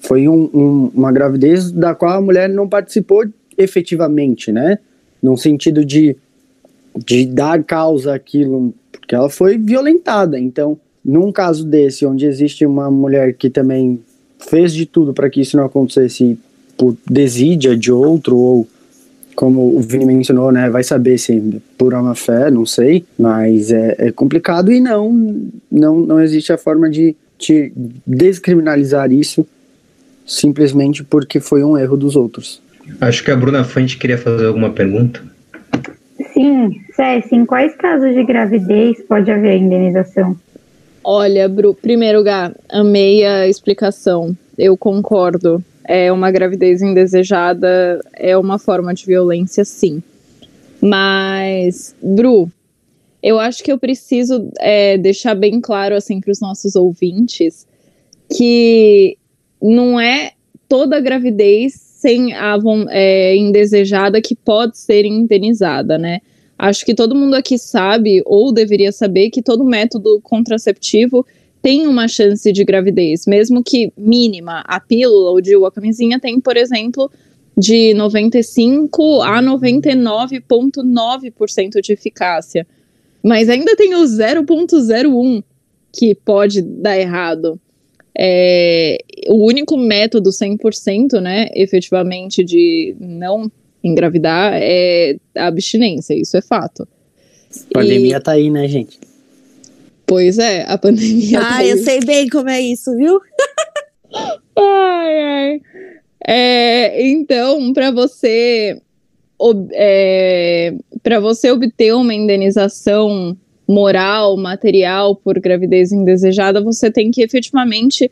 Foi 0.00 0.28
um, 0.28 0.48
um, 0.54 0.90
uma 0.94 1.12
gravidez 1.12 1.70
da 1.70 1.94
qual 1.94 2.18
a 2.18 2.20
mulher 2.20 2.48
não 2.48 2.68
participou 2.68 3.24
efetivamente, 3.58 4.52
né? 4.52 4.78
No 5.22 5.36
sentido 5.36 5.84
de, 5.84 6.16
de 7.04 7.26
dar 7.26 7.62
causa 7.64 8.14
àquilo, 8.14 8.72
porque 8.92 9.14
ela 9.14 9.28
foi 9.28 9.58
violentada. 9.58 10.38
Então, 10.38 10.78
num 11.04 11.32
caso 11.32 11.64
desse, 11.64 12.06
onde 12.06 12.24
existe 12.24 12.64
uma 12.64 12.90
mulher 12.90 13.34
que 13.34 13.50
também 13.50 14.00
fez 14.48 14.72
de 14.72 14.86
tudo 14.86 15.12
para 15.12 15.28
que 15.28 15.40
isso 15.40 15.56
não 15.56 15.64
acontecesse 15.64 16.38
por 16.76 16.96
desídia 17.08 17.76
de 17.76 17.92
outro 17.92 18.36
ou 18.36 18.68
como 19.34 19.76
o 19.76 19.80
Vini 19.80 20.04
mencionou, 20.04 20.52
né, 20.52 20.68
vai 20.68 20.82
saber 20.82 21.16
se 21.16 21.62
por 21.78 21.94
uma 21.94 22.14
fé, 22.14 22.50
não 22.50 22.66
sei, 22.66 23.04
mas 23.18 23.70
é, 23.70 23.94
é, 23.98 24.12
complicado 24.12 24.70
e 24.70 24.80
não, 24.80 25.50
não, 25.70 26.00
não 26.00 26.20
existe 26.20 26.52
a 26.52 26.58
forma 26.58 26.90
de, 26.90 27.16
de 27.38 27.72
descriminalizar 28.06 29.10
isso 29.10 29.46
simplesmente 30.26 31.02
porque 31.02 31.40
foi 31.40 31.64
um 31.64 31.78
erro 31.78 31.96
dos 31.96 32.16
outros. 32.16 32.62
Acho 33.00 33.24
que 33.24 33.30
a 33.30 33.36
Bruna 33.36 33.64
Fante 33.64 33.96
queria 33.96 34.18
fazer 34.18 34.46
alguma 34.46 34.70
pergunta. 34.70 35.22
Sim, 36.34 36.80
César, 36.94 37.28
em 37.32 37.46
quais 37.46 37.74
casos 37.76 38.14
de 38.14 38.24
gravidez 38.24 39.00
pode 39.08 39.30
haver 39.30 39.56
indenização? 39.56 40.36
Olha, 41.02 41.48
Bru, 41.48 41.74
primeiro, 41.74 42.22
Gá, 42.22 42.54
amei 42.68 43.24
a 43.24 43.48
explicação. 43.48 44.36
Eu 44.56 44.76
concordo. 44.76 45.64
É 45.84 46.12
uma 46.12 46.30
gravidez 46.30 46.82
indesejada, 46.82 48.00
é 48.14 48.36
uma 48.36 48.58
forma 48.58 48.94
de 48.94 49.06
violência, 49.06 49.64
sim. 49.64 50.02
Mas, 50.80 51.94
Bru, 52.00 52.50
eu 53.22 53.38
acho 53.38 53.62
que 53.62 53.72
eu 53.72 53.78
preciso 53.78 54.48
é, 54.58 54.96
deixar 54.96 55.34
bem 55.34 55.60
claro 55.60 55.94
assim 55.94 56.20
para 56.20 56.30
os 56.30 56.40
nossos 56.40 56.76
ouvintes 56.76 57.66
que 58.36 59.16
não 59.60 59.98
é 60.00 60.32
toda 60.68 61.00
gravidez 61.00 61.74
sem 61.74 62.32
a 62.32 62.56
é, 62.90 63.36
indesejada 63.36 64.22
que 64.22 64.34
pode 64.34 64.78
ser 64.78 65.04
indenizada, 65.04 65.98
né? 65.98 66.20
Acho 66.62 66.84
que 66.84 66.94
todo 66.94 67.14
mundo 67.14 67.36
aqui 67.36 67.56
sabe, 67.56 68.20
ou 68.26 68.52
deveria 68.52 68.92
saber, 68.92 69.30
que 69.30 69.40
todo 69.40 69.64
método 69.64 70.20
contraceptivo 70.22 71.24
tem 71.62 71.86
uma 71.86 72.06
chance 72.06 72.52
de 72.52 72.64
gravidez, 72.64 73.24
mesmo 73.26 73.64
que 73.64 73.90
mínima. 73.96 74.62
A 74.66 74.78
pílula 74.78 75.30
ou 75.30 75.40
de 75.40 75.54
a 75.54 75.70
camisinha 75.70 76.20
tem, 76.20 76.38
por 76.38 76.58
exemplo, 76.58 77.10
de 77.56 77.94
95 77.94 79.22
a 79.22 79.42
99,9% 79.42 81.80
de 81.80 81.94
eficácia. 81.94 82.66
Mas 83.24 83.48
ainda 83.48 83.74
tem 83.74 83.94
o 83.94 84.02
0,01 84.02 85.42
que 85.90 86.14
pode 86.14 86.60
dar 86.60 86.98
errado. 86.98 87.58
É, 88.14 88.98
o 89.30 89.46
único 89.46 89.78
método 89.78 90.28
100%, 90.28 91.22
né, 91.22 91.48
efetivamente, 91.54 92.44
de 92.44 92.94
não 93.00 93.50
engravidar 93.82 94.52
é 94.54 95.16
a 95.36 95.46
abstinência, 95.46 96.14
isso 96.14 96.36
é 96.36 96.42
fato. 96.42 96.86
A 97.70 97.78
pandemia 97.78 98.16
e... 98.16 98.20
tá 98.20 98.32
aí, 98.32 98.50
né, 98.50 98.68
gente? 98.68 98.98
Pois 100.06 100.38
é, 100.38 100.64
a 100.66 100.76
pandemia. 100.76 101.38
Ah, 101.40 101.56
tá 101.58 101.64
eu 101.64 101.78
sei 101.78 102.00
bem 102.00 102.28
como 102.28 102.48
é 102.48 102.60
isso, 102.60 102.96
viu? 102.96 103.20
ai, 104.58 105.22
ai. 105.22 105.60
É, 106.26 107.08
então, 107.08 107.72
para 107.72 107.90
você 107.90 108.80
é, 109.72 110.74
para 111.02 111.18
você 111.18 111.50
obter 111.50 111.94
uma 111.94 112.12
indenização 112.12 113.36
moral, 113.66 114.36
material 114.36 115.16
por 115.16 115.38
gravidez 115.38 115.92
indesejada, 115.92 116.60
você 116.60 116.90
tem 116.90 117.10
que 117.10 117.22
efetivamente 117.22 118.10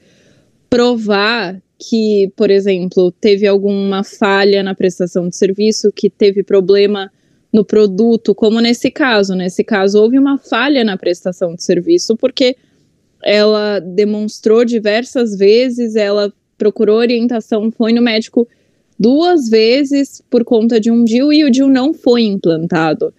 provar 0.68 1.60
que, 1.78 2.32
por 2.36 2.50
exemplo, 2.50 3.12
teve 3.12 3.46
alguma 3.46 4.02
falha 4.02 4.62
na 4.62 4.74
prestação 4.74 5.28
de 5.28 5.36
serviço, 5.36 5.92
que 5.94 6.10
teve 6.10 6.42
problema 6.42 7.10
no 7.52 7.64
produto, 7.64 8.34
como 8.34 8.60
nesse 8.60 8.90
caso. 8.90 9.34
Nesse 9.34 9.62
caso, 9.62 10.02
houve 10.02 10.18
uma 10.18 10.38
falha 10.38 10.82
na 10.84 10.96
prestação 10.96 11.54
de 11.54 11.62
serviço, 11.62 12.16
porque 12.16 12.56
ela 13.24 13.80
demonstrou 13.80 14.64
diversas 14.64 15.36
vezes, 15.36 15.96
ela 15.96 16.32
procurou 16.56 16.96
orientação, 16.96 17.70
foi 17.70 17.92
no 17.92 18.02
médico 18.02 18.46
duas 18.98 19.48
vezes 19.48 20.20
por 20.28 20.44
conta 20.44 20.80
de 20.80 20.90
um 20.90 21.04
DIU 21.04 21.32
e 21.32 21.44
o 21.44 21.50
DIU 21.50 21.68
não 21.68 21.94
foi 21.94 22.22
implantado. 22.22 23.14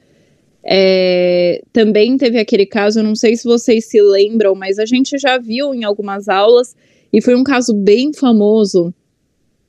É, 0.64 1.62
também 1.72 2.18
teve 2.18 2.38
aquele 2.38 2.66
caso, 2.66 3.02
não 3.02 3.16
sei 3.16 3.36
se 3.38 3.46
vocês 3.46 3.86
se 3.86 4.02
lembram, 4.02 4.54
mas 4.56 4.78
a 4.78 4.86
gente 4.86 5.18
já 5.18 5.38
viu 5.38 5.74
em 5.74 5.86
algumas 5.86 6.28
aulas 6.28 6.76
e 7.12 7.22
foi 7.22 7.36
um 7.36 7.44
caso 7.44 7.74
bem 7.74 8.14
famoso, 8.14 8.94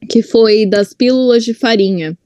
que 0.08 0.22
foi 0.22 0.66
das 0.66 0.92
pílulas 0.92 1.44
de 1.44 1.54
farinha, 1.54 2.16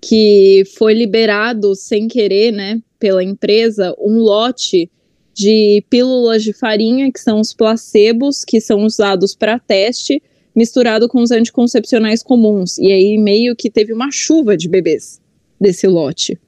que 0.00 0.64
foi 0.76 0.94
liberado 0.94 1.74
sem 1.74 2.08
querer, 2.08 2.52
né, 2.52 2.80
pela 2.98 3.22
empresa, 3.22 3.94
um 3.98 4.18
lote 4.18 4.90
de 5.32 5.84
pílulas 5.90 6.42
de 6.44 6.52
farinha, 6.52 7.10
que 7.12 7.20
são 7.20 7.40
os 7.40 7.52
placebos, 7.52 8.44
que 8.44 8.60
são 8.60 8.84
usados 8.84 9.34
para 9.34 9.58
teste, 9.58 10.22
misturado 10.54 11.08
com 11.08 11.20
os 11.20 11.32
anticoncepcionais 11.32 12.22
comuns. 12.22 12.78
E 12.78 12.92
aí 12.92 13.18
meio 13.18 13.56
que 13.56 13.68
teve 13.68 13.92
uma 13.92 14.10
chuva 14.12 14.56
de 14.56 14.68
bebês 14.68 15.20
desse 15.60 15.88
lote. 15.88 16.38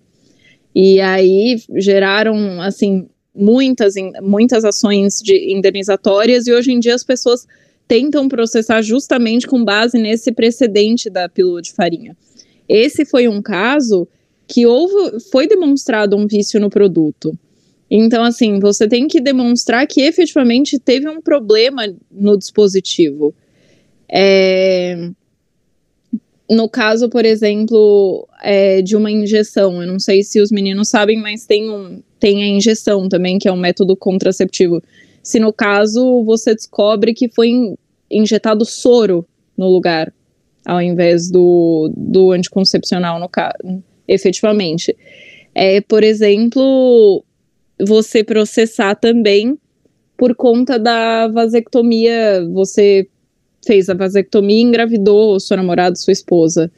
E 0.74 1.00
aí 1.00 1.60
geraram, 1.76 2.60
assim, 2.60 3.08
muitas, 3.34 3.94
muitas 4.22 4.64
ações 4.64 5.20
de 5.20 5.52
indenizatórias, 5.52 6.46
e 6.46 6.52
hoje 6.52 6.72
em 6.72 6.78
dia 6.78 6.94
as 6.94 7.02
pessoas 7.02 7.46
tentam 7.88 8.28
processar 8.28 8.82
justamente 8.82 9.46
com 9.46 9.64
base 9.64 9.98
nesse 9.98 10.32
precedente 10.32 11.08
da 11.08 11.28
pílula 11.28 11.62
de 11.62 11.72
farinha. 11.72 12.16
Esse 12.68 13.04
foi 13.04 13.28
um 13.28 13.40
caso 13.40 14.08
que 14.48 14.66
houve, 14.66 15.20
foi 15.30 15.46
demonstrado 15.46 16.16
um 16.16 16.26
vício 16.26 16.60
no 16.60 16.70
produto. 16.70 17.36
Então, 17.90 18.24
assim, 18.24 18.58
você 18.58 18.88
tem 18.88 19.06
que 19.06 19.20
demonstrar 19.20 19.86
que 19.86 20.02
efetivamente 20.02 20.78
teve 20.78 21.08
um 21.08 21.20
problema 21.20 21.82
no 22.10 22.36
dispositivo. 22.36 23.32
É, 24.10 25.10
no 26.50 26.68
caso, 26.68 27.08
por 27.08 27.24
exemplo, 27.24 28.26
é, 28.42 28.82
de 28.82 28.96
uma 28.96 29.10
injeção, 29.10 29.82
eu 29.82 29.86
não 29.86 29.98
sei 29.98 30.22
se 30.22 30.40
os 30.40 30.50
meninos 30.50 30.88
sabem, 30.88 31.20
mas 31.20 31.46
tem, 31.46 31.70
um, 31.70 32.02
tem 32.18 32.42
a 32.42 32.48
injeção 32.48 33.08
também, 33.08 33.38
que 33.38 33.48
é 33.48 33.52
um 33.52 33.56
método 33.56 33.96
contraceptivo 33.96 34.82
se 35.26 35.40
no 35.40 35.52
caso 35.52 36.22
você 36.22 36.54
descobre 36.54 37.12
que 37.12 37.28
foi 37.28 37.74
injetado 38.08 38.64
soro 38.64 39.26
no 39.58 39.68
lugar, 39.68 40.14
ao 40.64 40.80
invés 40.80 41.28
do, 41.28 41.92
do 41.96 42.30
anticoncepcional, 42.30 43.18
no 43.18 43.28
caso, 43.28 43.82
efetivamente. 44.06 44.96
É, 45.52 45.80
por 45.80 46.04
exemplo, 46.04 47.24
você 47.84 48.22
processar 48.22 48.94
também 48.94 49.58
por 50.16 50.32
conta 50.36 50.78
da 50.78 51.26
vasectomia, 51.26 52.46
você 52.52 53.08
fez 53.66 53.88
a 53.88 53.94
vasectomia 53.94 54.58
e 54.58 54.62
engravidou 54.62 55.40
sua 55.40 55.56
namorada, 55.56 55.96
sua 55.96 56.12
esposa. 56.12 56.70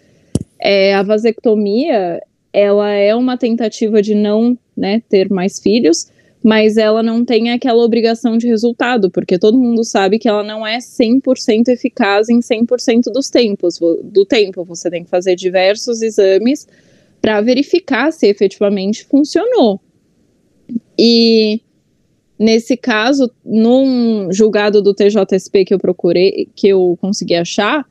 É, 0.59 0.95
a 0.95 1.03
vasectomia, 1.03 2.19
ela 2.51 2.89
é 2.93 3.15
uma 3.15 3.37
tentativa 3.37 4.01
de 4.01 4.15
não 4.15 4.57
né, 4.75 5.03
ter 5.07 5.29
mais 5.29 5.59
filhos, 5.59 6.09
mas 6.49 6.79
ela 6.79 7.03
não 7.03 7.27
tem 7.27 7.51
aquela 7.51 7.85
obrigação 7.85 8.39
de 8.39 8.47
resultado, 8.47 9.11
porque 9.11 9.39
todo 9.39 9.59
mundo 9.59 9.85
sabe 9.85 10.19
que 10.19 10.27
ela 10.27 10.43
não 10.43 10.67
é 10.67 10.79
100% 10.79 11.69
eficaz 11.69 12.31
em 12.31 12.39
100% 12.39 13.13
dos 13.13 13.29
tempos, 13.29 13.79
do 14.03 14.25
tempo. 14.25 14.65
Você 14.65 14.89
tem 14.89 15.05
que 15.05 15.11
fazer 15.11 15.37
diversos 15.37 16.01
exames 16.01 16.67
para 17.21 17.43
verificar 17.43 18.11
se 18.15 18.27
efetivamente 18.27 19.05
funcionou. 19.05 19.79
E 20.99 21.61
nesse 22.39 22.79
caso, 22.79 23.31
num 23.45 24.33
julgado 24.33 24.81
do 24.81 24.95
TJSP 24.95 25.67
que 25.67 25.75
eu 25.75 25.79
procurei, 25.79 26.49
que 26.57 26.69
eu 26.69 26.97
consegui 26.99 27.35
achar, 27.35 27.87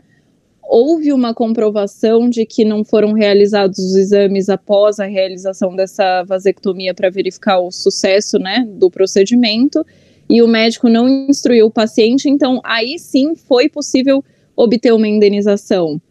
houve 0.69 1.13
uma 1.13 1.33
comprovação 1.33 2.29
de 2.29 2.45
que 2.45 2.65
não 2.65 2.83
foram 2.83 3.13
realizados 3.13 3.79
os 3.79 3.95
exames 3.95 4.49
após 4.49 4.99
a 4.99 5.05
realização 5.05 5.75
dessa 5.75 6.23
vasectomia 6.23 6.93
para 6.93 7.09
verificar 7.09 7.59
o 7.59 7.71
sucesso 7.71 8.37
né, 8.37 8.67
do 8.69 8.91
procedimento 8.91 9.85
e 10.29 10.41
o 10.41 10.47
médico 10.47 10.89
não 10.89 11.07
instruiu 11.07 11.67
o 11.67 11.71
paciente, 11.71 12.29
então 12.29 12.59
aí 12.63 12.99
sim 12.99 13.33
foi 13.33 13.69
possível 13.69 14.23
obter 14.55 14.93
uma 14.93 15.07
indenização. 15.07 16.01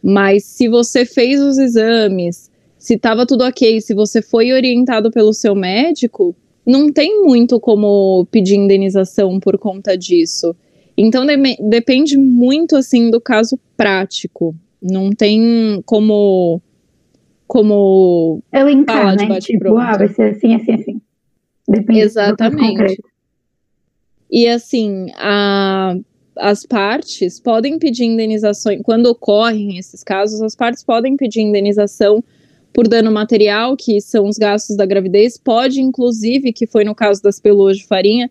Mas 0.00 0.44
se 0.44 0.68
você 0.68 1.04
fez 1.04 1.40
os 1.40 1.58
exames, 1.58 2.50
se 2.78 2.94
estava 2.94 3.26
tudo 3.26 3.42
ok, 3.42 3.80
se 3.80 3.94
você 3.94 4.22
foi 4.22 4.52
orientado 4.52 5.10
pelo 5.10 5.32
seu 5.32 5.54
médico, 5.54 6.36
não 6.64 6.92
tem 6.92 7.22
muito 7.24 7.58
como 7.58 8.26
pedir 8.30 8.56
indenização 8.56 9.40
por 9.40 9.58
conta 9.58 9.96
disso. 9.96 10.54
Então 10.96 11.26
de- 11.26 11.56
depende 11.68 12.16
muito 12.16 12.76
assim 12.76 13.10
do 13.10 13.20
caso 13.20 13.58
prático. 13.76 14.54
Não 14.82 15.10
tem 15.10 15.82
como 15.86 16.60
como 17.46 18.42
Eu 18.52 18.60
Fala 18.60 18.70
encar, 18.72 19.16
de 19.16 19.22
né? 19.24 19.28
bate 19.28 19.46
Tipo, 19.52 19.76
ah, 19.76 19.96
vai 19.96 20.08
ser 20.08 20.30
assim, 20.34 20.54
assim, 20.54 20.72
assim. 20.72 21.00
Depende 21.68 22.00
Exatamente. 22.00 22.98
E 24.30 24.48
assim, 24.48 25.06
a- 25.16 25.94
as 26.36 26.64
partes 26.66 27.38
podem 27.38 27.78
pedir 27.78 28.04
indenizações. 28.04 28.80
Quando 28.82 29.06
ocorrem 29.06 29.78
esses 29.78 30.02
casos, 30.02 30.42
as 30.42 30.56
partes 30.56 30.82
podem 30.82 31.16
pedir 31.16 31.40
indenização 31.42 32.22
por 32.72 32.88
dano 32.88 33.12
material, 33.12 33.76
que 33.76 34.00
são 34.00 34.26
os 34.26 34.36
gastos 34.36 34.76
da 34.76 34.84
gravidez. 34.84 35.38
Pode, 35.38 35.80
inclusive, 35.80 36.52
que 36.52 36.66
foi 36.66 36.82
no 36.84 36.94
caso 36.94 37.22
das 37.22 37.38
peluas 37.38 37.76
de 37.78 37.86
farinha, 37.86 38.28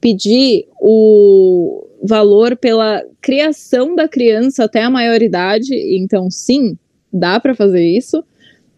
pedir 0.00 0.66
o 0.80 1.86
valor 2.06 2.54
pela 2.56 3.02
criação 3.20 3.94
da 3.94 4.06
criança 4.06 4.64
até 4.64 4.82
a 4.82 4.90
maioridade. 4.90 5.74
Então, 5.96 6.30
sim, 6.30 6.76
dá 7.10 7.40
para 7.40 7.54
fazer 7.54 7.82
isso. 7.82 8.22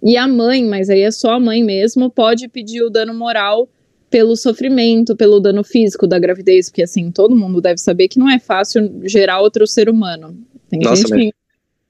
E 0.02 0.16
a 0.16 0.28
mãe, 0.28 0.64
mas 0.64 0.88
aí 0.88 1.00
é 1.00 1.10
só 1.10 1.32
a 1.32 1.40
mãe 1.40 1.64
mesmo, 1.64 2.08
pode 2.08 2.46
pedir 2.48 2.82
o 2.82 2.90
dano 2.90 3.12
moral 3.12 3.68
pelo 4.08 4.36
sofrimento, 4.36 5.16
pelo 5.16 5.40
dano 5.40 5.64
físico 5.64 6.06
da 6.06 6.18
gravidez, 6.18 6.68
porque 6.70 6.84
assim, 6.84 7.10
todo 7.10 7.34
mundo 7.34 7.60
deve 7.60 7.78
saber 7.78 8.06
que 8.06 8.18
não 8.18 8.30
é 8.30 8.38
fácil 8.38 9.00
gerar 9.02 9.40
outro 9.40 9.66
ser 9.66 9.88
humano. 9.88 10.38
Tem 10.70 10.80
Nossa, 10.80 10.96
gente 11.02 11.10
mas- 11.10 11.20
que 11.20 11.30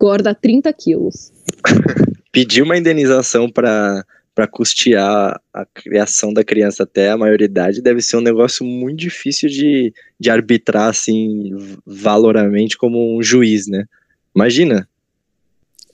engorda 0.01 0.35
30 0.35 0.73
quilos. 0.73 1.31
Pedir 2.33 2.63
uma 2.63 2.77
indenização 2.79 3.51
para 3.51 4.05
para 4.37 4.47
custear 4.47 5.41
a 5.53 5.65
criação 5.65 6.31
da 6.31 6.45
criança 6.45 6.83
até 6.83 7.09
a 7.11 7.17
maioridade 7.17 7.81
deve 7.81 8.03
ser 8.03 8.19
um 8.19 8.21
negócio 8.21 8.67
muito 8.67 8.99
difícil 8.99 9.49
de, 9.49 9.95
de 10.21 10.29
arbitrar 10.31 10.91
assim 10.91 11.57
valoramente 11.87 12.77
como 12.77 13.17
um 13.17 13.23
juiz, 13.23 13.67
né? 13.67 13.87
Imagina. 14.35 14.87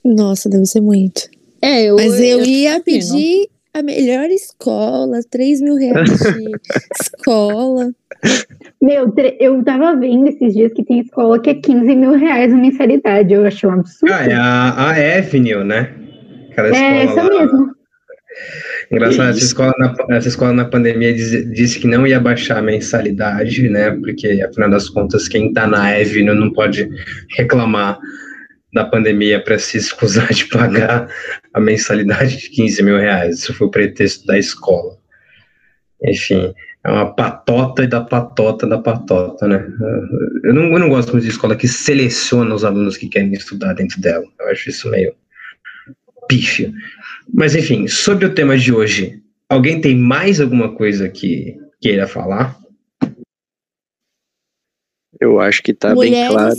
Nossa, 0.03 0.49
deve 0.49 0.65
ser 0.65 0.81
muito. 0.81 1.29
É, 1.61 1.83
eu, 1.85 1.95
Mas 1.95 2.19
eu, 2.19 2.43
ia 2.43 2.75
imagino. 2.75 2.83
pedir 2.83 3.47
a 3.73 3.81
melhor 3.81 4.25
escola, 4.29 5.21
3 5.31 5.61
mil 5.61 5.75
reais 5.75 6.09
de 6.09 6.51
escola. 6.99 7.91
Meu, 8.81 9.13
eu 9.39 9.63
tava 9.63 9.95
vendo 9.95 10.27
esses 10.27 10.53
dias 10.53 10.73
que 10.73 10.83
tem 10.83 10.99
escola 10.99 11.39
que 11.39 11.49
é 11.49 11.53
15 11.55 11.95
mil 11.95 12.11
reais 12.11 12.51
a 12.51 12.57
mensalidade. 12.57 13.33
Eu 13.33 13.45
achei 13.45 13.69
um 13.69 13.73
absurdo. 13.73 14.13
Ah, 14.13 14.25
é 14.25 14.33
a, 14.33 14.69
a 14.69 15.17
Avenue, 15.17 15.63
né? 15.63 15.95
Aquela 16.51 16.67
É, 16.75 17.05
escola 17.05 17.23
essa 17.23 17.23
lá. 17.23 17.41
mesmo. 17.45 17.82
Engraçado, 18.91 19.29
essa 19.29 19.45
escola, 19.45 19.73
na, 19.77 19.95
essa 20.15 20.27
escola 20.27 20.53
na 20.53 20.65
pandemia 20.65 21.13
diz- 21.13 21.51
disse 21.51 21.79
que 21.79 21.87
não 21.87 22.05
ia 22.05 22.19
baixar 22.19 22.57
a 22.57 22.61
mensalidade, 22.61 23.69
né? 23.69 23.91
Porque, 23.91 24.41
afinal 24.47 24.69
das 24.69 24.89
contas, 24.89 25.27
quem 25.27 25.53
tá 25.53 25.67
na 25.67 25.87
Avenue 25.87 26.35
não 26.35 26.51
pode 26.51 26.89
reclamar 27.35 27.99
da 28.73 28.85
pandemia 28.85 29.41
para 29.41 29.57
se 29.59 29.77
escusar 29.77 30.27
de 30.33 30.45
pagar 30.45 31.07
a 31.53 31.59
mensalidade 31.59 32.37
de 32.37 32.49
15 32.49 32.83
mil 32.83 32.97
reais. 32.97 33.39
Isso 33.39 33.53
foi 33.53 33.67
o 33.67 33.71
pretexto 33.71 34.25
da 34.25 34.37
escola. 34.37 34.97
Enfim, 36.03 36.53
é 36.83 36.91
uma 36.91 37.13
patota 37.13 37.83
e 37.83 37.87
da 37.87 38.01
patota 38.01 38.67
da 38.67 38.77
patota, 38.77 39.47
né? 39.47 39.65
Eu 40.43 40.53
não, 40.53 40.63
eu 40.63 40.79
não 40.79 40.89
gosto 40.89 41.13
muito 41.13 41.23
de 41.23 41.29
escola 41.29 41.55
que 41.55 41.67
seleciona 41.67 42.53
os 42.53 42.65
alunos 42.65 42.97
que 42.97 43.07
querem 43.07 43.31
estudar 43.33 43.73
dentro 43.73 44.01
dela. 44.01 44.25
Eu 44.39 44.49
acho 44.49 44.69
isso 44.69 44.89
meio 44.89 45.15
pífio. 46.27 46.73
Mas 47.31 47.55
enfim, 47.55 47.87
sobre 47.87 48.25
o 48.25 48.33
tema 48.33 48.57
de 48.57 48.73
hoje, 48.73 49.21
alguém 49.49 49.79
tem 49.81 49.95
mais 49.95 50.39
alguma 50.41 50.75
coisa 50.75 51.09
que 51.09 51.55
queira 51.81 52.07
falar? 52.07 52.57
Eu 55.19 55.39
acho 55.39 55.61
que 55.61 55.73
tá 55.73 55.89
bem 55.89 55.95
Mulheres, 55.95 56.29
claro. 56.31 56.55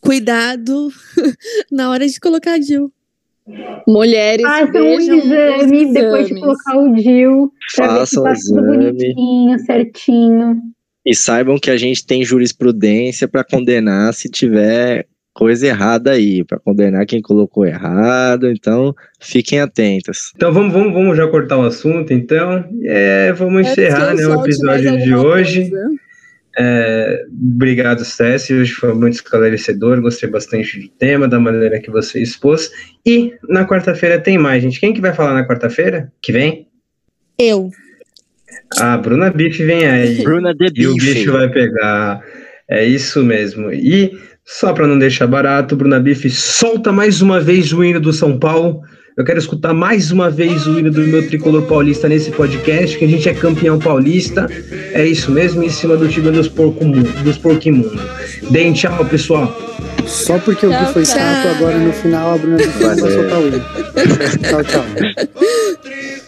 cuidado 0.00 0.88
na 1.70 1.90
hora 1.90 2.06
de 2.06 2.18
colocar 2.20 2.52
a 2.52 2.60
Jill. 2.60 2.92
Mulheres 3.86 4.46
Façam 4.46 4.68
um 4.68 4.72
vejam 4.96 5.18
os 5.18 5.24
exame 5.24 5.92
depois 5.92 6.28
de 6.28 6.34
colocar 6.40 6.76
o 6.78 6.94
DIL 6.94 7.52
pra 7.74 7.98
ver 7.98 8.06
se 8.06 8.14
Façam 8.16 8.22
tá 8.24 8.30
o 8.30 8.34
tudo 8.34 8.72
exame. 8.72 8.92
bonitinho, 8.92 9.58
certinho. 9.60 10.62
E 11.04 11.14
saibam 11.14 11.58
que 11.58 11.70
a 11.70 11.76
gente 11.76 12.06
tem 12.06 12.24
jurisprudência 12.24 13.26
para 13.26 13.42
condenar 13.42 14.14
se 14.14 14.28
tiver 14.28 15.06
coisa 15.40 15.66
errada 15.66 16.10
aí, 16.10 16.44
para 16.44 16.58
condenar 16.58 17.06
quem 17.06 17.22
colocou 17.22 17.64
errado. 17.64 18.50
Então, 18.50 18.94
fiquem 19.18 19.58
atentos. 19.58 20.32
Então 20.36 20.52
vamos, 20.52 20.70
vamos, 20.70 20.92
vamos 20.92 21.16
já 21.16 21.26
cortar 21.26 21.56
o 21.56 21.64
assunto, 21.64 22.12
então. 22.12 22.62
É, 22.84 23.32
vamos 23.32 23.66
encerrar 23.66 24.14
né, 24.14 24.26
o 24.26 24.44
episódio 24.44 24.98
de 24.98 25.14
hoje. 25.14 25.72
É, 26.58 27.24
obrigado, 27.32 28.04
Cécio. 28.04 28.60
Hoje 28.60 28.72
foi 28.72 28.92
muito 28.92 29.14
esclarecedor. 29.14 30.02
Gostei 30.02 30.28
bastante 30.28 30.78
do 30.78 30.88
tema, 30.88 31.26
da 31.26 31.40
maneira 31.40 31.80
que 31.80 31.90
você 31.90 32.20
expôs. 32.20 32.70
E 33.06 33.32
na 33.48 33.66
quarta-feira 33.66 34.20
tem 34.20 34.36
mais, 34.36 34.62
gente. 34.62 34.78
Quem 34.78 34.92
que 34.92 35.00
vai 35.00 35.14
falar 35.14 35.32
na 35.32 35.48
quarta-feira? 35.48 36.12
Que 36.20 36.32
vem? 36.32 36.68
Eu. 37.38 37.70
A 38.78 38.98
Bruna 38.98 39.30
Bife 39.30 39.64
vem 39.64 39.86
aí. 39.86 40.22
Bruna 40.22 40.54
The 40.54 40.66
E 40.74 40.86
o 40.86 40.94
bicho 40.96 41.32
vai 41.32 41.48
pegar. 41.48 42.22
É 42.68 42.84
isso 42.84 43.24
mesmo. 43.24 43.72
E 43.72 44.16
só 44.44 44.72
para 44.72 44.86
não 44.86 44.98
deixar 44.98 45.26
barato, 45.26 45.76
Bruna 45.76 46.00
Bife 46.00 46.30
solta 46.30 46.92
mais 46.92 47.22
uma 47.22 47.40
vez 47.40 47.72
o 47.72 47.84
hino 47.84 48.00
do 48.00 48.12
São 48.12 48.38
Paulo. 48.38 48.80
Eu 49.16 49.24
quero 49.24 49.38
escutar 49.38 49.74
mais 49.74 50.10
uma 50.10 50.30
vez 50.30 50.66
o 50.66 50.78
hino 50.78 50.90
do 50.90 51.00
meu 51.02 51.26
tricolor 51.26 51.62
paulista 51.66 52.08
nesse 52.08 52.30
podcast, 52.30 52.96
que 52.96 53.04
a 53.04 53.08
gente 53.08 53.28
é 53.28 53.34
campeão 53.34 53.78
paulista. 53.78 54.48
É 54.92 55.06
isso 55.06 55.30
mesmo, 55.30 55.62
em 55.62 55.68
cima 55.68 55.96
do 55.96 56.08
time 56.08 56.30
dos, 56.30 56.48
porco, 56.48 56.84
dos 56.84 57.36
porquimundo. 57.38 58.00
Deem 58.50 58.72
tchau, 58.72 59.04
pessoal. 59.06 59.54
Só 60.06 60.38
porque 60.38 60.66
o 60.66 60.70
Gui 60.70 60.76
Tchau, 60.76 60.92
foi 60.92 61.04
chato, 61.04 61.48
agora 61.48 61.78
no 61.78 61.92
final 61.92 62.34
a 62.34 62.38
Bruna 62.38 62.56
Bife 62.56 62.82
vai 62.82 62.96
soltar 62.96 63.40
o 63.40 63.46
hino. 63.46 63.60
Tchau, 64.42 64.64
tchau. 64.64 66.19